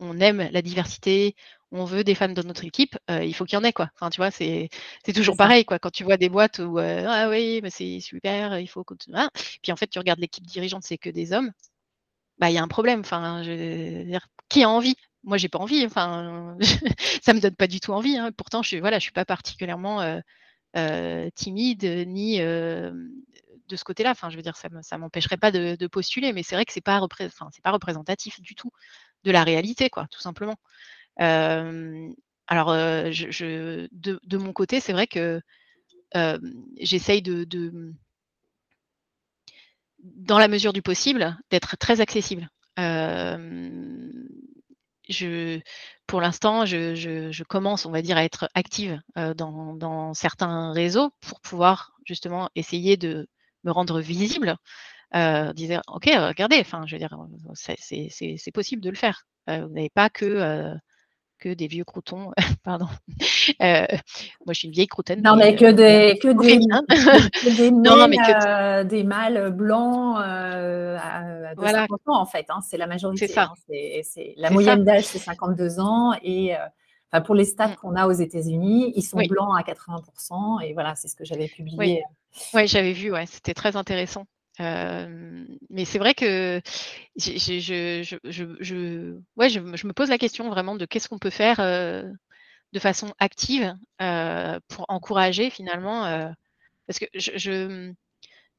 [0.00, 1.34] on aime la diversité,
[1.76, 3.90] on veut des femmes dans notre équipe, euh, il faut qu'il y en ait quoi.
[3.94, 4.68] Enfin, tu vois, c'est
[5.14, 5.78] toujours pareil quoi.
[5.78, 9.18] Quand tu vois des boîtes où euh, ah oui, mais c'est super, il faut continuer.
[9.18, 9.30] Ah.
[9.62, 11.52] Puis en fait, tu regardes l'équipe dirigeante, c'est que des hommes.
[12.38, 13.00] Bah, il y a un problème.
[13.00, 14.96] Enfin, je veux dire, qui a envie?
[15.24, 15.84] Moi, j'ai pas envie.
[15.86, 16.56] Enfin,
[17.22, 18.16] ça me donne pas du tout envie.
[18.18, 18.30] Hein.
[18.36, 20.02] Pourtant, je suis voilà, je suis pas particulièrement
[20.76, 22.40] euh, timide ni
[23.68, 24.10] de ce côté-là.
[24.10, 26.80] Enfin, je veux dire, ça ne m'empêcherait pas de, postuler, mais c'est vrai que c'est
[26.80, 27.00] pas,
[27.62, 28.70] pas représentatif du tout
[29.24, 30.56] de la réalité, quoi, tout simplement.
[31.18, 35.40] Alors, de, mon côté, c'est vrai que
[36.78, 37.46] j'essaye de,
[39.98, 42.48] dans la mesure du possible, d'être très accessible.
[45.08, 45.60] je,
[46.06, 49.00] pour l'instant, je, commence, on va dire, à être active
[49.36, 53.28] dans, certains réseaux pour pouvoir justement essayer de
[53.64, 54.56] me rendre visible.
[55.14, 55.52] Euh,
[55.88, 57.16] ok, regardez, enfin, je veux dire,
[57.54, 59.26] c'est possible de le faire.
[59.46, 60.74] vous n'avez pas que
[61.38, 62.32] que des vieux croutons,
[62.64, 62.86] pardon.
[63.60, 63.86] moi,
[64.48, 65.22] je suis une vieille croutaine.
[65.22, 66.58] Non, mais, que des, que des,
[67.56, 68.82] des, non, mais que...
[68.84, 71.80] des mâles blancs à, voilà.
[71.82, 72.46] 50 ans, en fait.
[72.48, 73.26] Hein, c'est la majorité.
[73.26, 73.50] C'est ça.
[73.52, 76.14] Hein, c'est, la moyenne d'âge, c'est 52 ans.
[76.22, 76.54] Et
[77.12, 77.76] enfin, pour les stats mmh.
[77.76, 80.64] qu'on a aux États-Unis, ils sont blancs à 80%.
[80.64, 81.76] Et voilà, c'est ce que j'avais publié.
[81.78, 82.00] Oui,
[82.54, 84.26] ouais, j'avais vu, ouais, c'était très intéressant
[84.58, 86.60] mais c'est vrai que
[87.16, 93.12] je, ouais, je, me pose la question vraiment de qu'est-ce qu'on peut faire de façon
[93.18, 93.74] active
[94.68, 96.34] pour encourager finalement,
[96.86, 97.92] parce que je,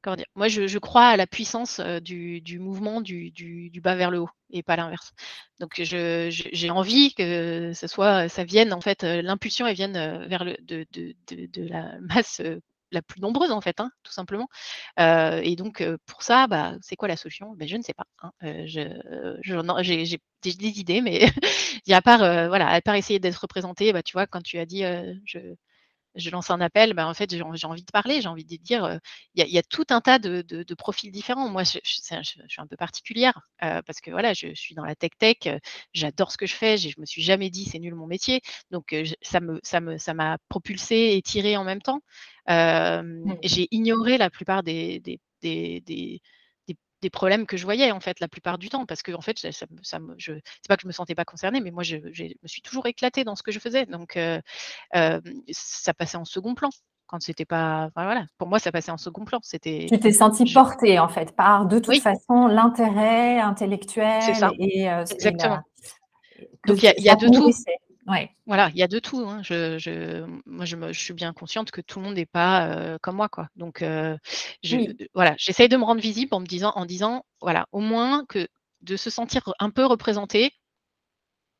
[0.02, 4.30] comment dire, moi je, crois à la puissance du, mouvement du, bas vers le haut
[4.50, 5.12] et pas l'inverse.
[5.60, 12.40] Donc j'ai envie que ça vienne en fait, l'impulsion elle vienne vers de la masse
[12.92, 14.48] la plus nombreuse en fait, hein, tout simplement.
[14.98, 17.54] et donc pour ça, bah, c'est quoi la solution?
[17.56, 18.06] Ben, Je ne sais pas.
[18.22, 18.32] Hein.
[18.64, 21.26] j'ai des idées, mais
[21.90, 22.18] à part,
[22.48, 24.84] voilà, à part essayer d'être représenté, bah, tu vois, quand tu as dit
[25.24, 28.98] je, lance un appel, bah, en fait, j'ai envie de parler, j'ai envie de dire,
[29.34, 31.48] il y, a tout un tas de, profils différents.
[31.48, 35.36] Moi, je, suis un peu particulière parce que voilà, je, suis dans la tech tech,
[35.92, 38.94] j'adore ce que je fais, je me suis jamais dit c'est nul mon métier, donc
[39.22, 42.00] ça me ça me ça m'a propulsé et tiré en même temps.
[42.48, 43.36] Mmh.
[43.42, 46.20] J'ai ignoré la plupart des, des, des
[47.00, 49.38] des problèmes que je voyais en fait la plupart du temps parce que en fait
[49.38, 52.48] ça, ça, je c'est pas que je me sentais pas concernée mais moi je, me
[52.48, 54.18] suis toujours éclatée dans ce que je faisais donc
[54.92, 56.70] ça passait en second plan
[57.08, 57.90] quand c'était pas.
[57.96, 59.40] voilà, pour moi, ça passait en second plan.
[59.42, 59.86] C'était.
[59.90, 64.22] Tu t'es senti porté en fait par de toute façon l'intérêt intellectuel
[64.58, 65.60] et euh, exactement.
[66.66, 67.50] Donc il y, a de tout.
[68.08, 68.30] Ouais.
[68.46, 69.28] Voilà, il y a de tout.
[69.28, 69.42] Hein.
[69.42, 73.28] Je, moi, je, suis bien consciente que tout le monde n'est pas euh, comme moi,
[73.28, 73.48] quoi.
[73.56, 74.16] Donc, euh,
[75.14, 78.48] voilà, j'essaye de me rendre visible en me disant, en disant, voilà, au moins que
[78.80, 80.52] de se sentir un peu représenté,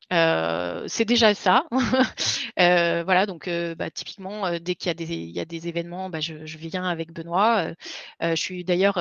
[0.09, 1.65] c'est déjà ça.
[2.57, 3.47] voilà, donc
[3.77, 6.83] bah, typiquement, dès qu'il y a des, il y a des événements, bah, je, viens
[6.85, 7.73] avec Benoît.
[8.21, 8.97] je suis d'ailleurs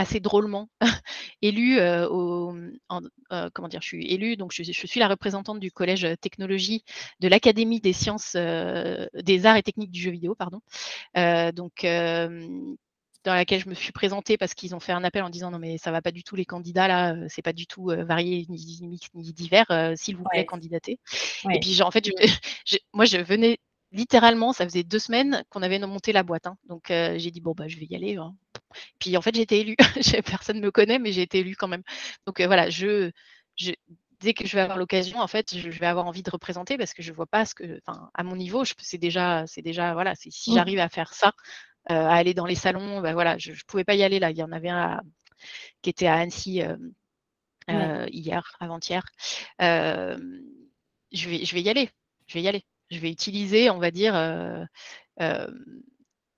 [0.00, 0.68] assez drôlement
[1.42, 1.80] élue
[2.10, 2.54] au,
[3.52, 6.84] comment dire, je suis élue, donc je, je, suis la représentante du collège technologie
[7.20, 10.60] de l'Académie des sciences, des arts et techniques du jeu vidéo, pardon.
[11.54, 11.84] donc
[13.24, 15.58] dans laquelle je me suis présentée parce qu'ils ont fait un appel en disant non
[15.58, 18.78] mais ça va pas du tout les candidats là, c'est pas du tout varié ni
[18.82, 20.98] mix ni divers, s'il vous plaît candidatez.
[21.50, 22.08] Et puis en fait
[22.92, 23.58] moi je venais
[23.92, 26.46] littéralement, ça faisait deux semaines qu'on avait monté la boîte.
[26.46, 26.56] Hein.
[26.68, 28.16] Donc j'ai dit bon bah je vais y aller.
[28.16, 28.34] Hein.
[28.98, 29.76] Puis en fait j'ai été élue.
[30.26, 31.82] Personne ne me connaît mais j'ai été élue quand même.
[32.26, 33.10] Donc voilà, je,
[34.20, 36.94] dès que je vais avoir l'occasion, en fait, je vais avoir envie de représenter parce
[36.94, 40.28] que je vois pas ce que, enfin, à mon niveau, c'est déjà, déjà, voilà, si
[40.28, 40.54] mmh.
[40.54, 41.32] j'arrive à faire ça,
[41.90, 43.00] euh, à aller dans les salons.
[43.00, 44.30] Ben voilà, je ne pouvais pas y aller là.
[44.30, 45.00] Il y en avait un
[45.82, 46.76] qui était à Annecy euh,
[47.70, 49.02] euh, hier, avant-hier.
[49.58, 50.18] je,
[51.28, 51.90] vais, je vais y aller.
[52.26, 52.64] Je vais y aller.
[52.90, 54.14] Je vais utiliser, on va dire,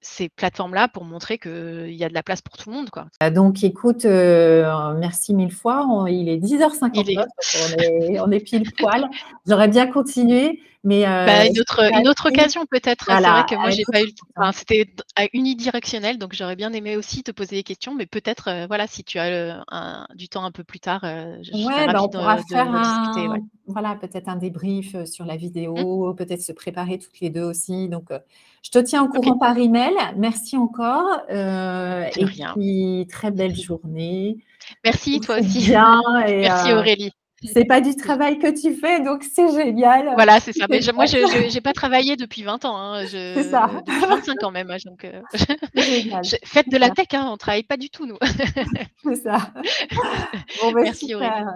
[0.03, 2.91] ces plateformes-là pour montrer qu'il y a de la place pour tout le monde.
[2.91, 3.07] Quoi.
[3.31, 5.87] Donc, écoute, merci mille fois.
[6.09, 9.09] il est 10h59, On, est, on est pile poil.
[9.47, 13.05] J'aurais bien continué, mais euh, bah, une, autre, une autre occasion peut-être.
[13.07, 14.13] c'est vrai que moi j'ai pas eu.
[14.37, 14.93] Enfin, c'était
[15.33, 19.05] unidirectionnel, donc j'aurais bien aimé aussi te poser des questions, mais peut-être euh, voilà si
[19.05, 22.39] tu as euh, un, du temps un peu plus tard, je ouais, bah, on pourra
[22.39, 26.17] faire un, voilà peut-être un débrief sur la vidéo, mmh.
[26.17, 27.89] peut-être se préparer toutes les deux aussi.
[27.89, 28.09] Donc
[28.63, 29.95] je te tiens au courant par email.
[30.17, 34.39] Merci encore et puis très belle journée.
[34.85, 35.61] Merci toi aussi.
[35.61, 37.13] Bien Merci Aurélie.
[37.53, 40.13] C'est pas du travail que tu fais, donc c'est génial.
[40.15, 40.67] Voilà, c'est ça.
[40.69, 41.17] Mais moi, je
[41.55, 42.77] n'ai pas travaillé depuis 20 ans.
[42.77, 43.05] Hein.
[43.07, 43.71] c'est ça.
[43.87, 44.71] Depuis 25 ans même.
[44.71, 45.21] Hein, donc, euh,
[46.45, 48.19] faites de la tech, hein, on ne travaille pas du tout, nous.
[49.05, 49.53] c'est ça.
[50.63, 51.13] Bon, bah, Merci,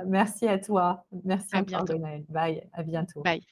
[0.07, 1.05] Merci à toi.
[1.25, 1.85] Merci à encore,
[2.29, 2.63] Bye.
[2.73, 3.23] À bientôt.
[3.23, 3.43] Bye.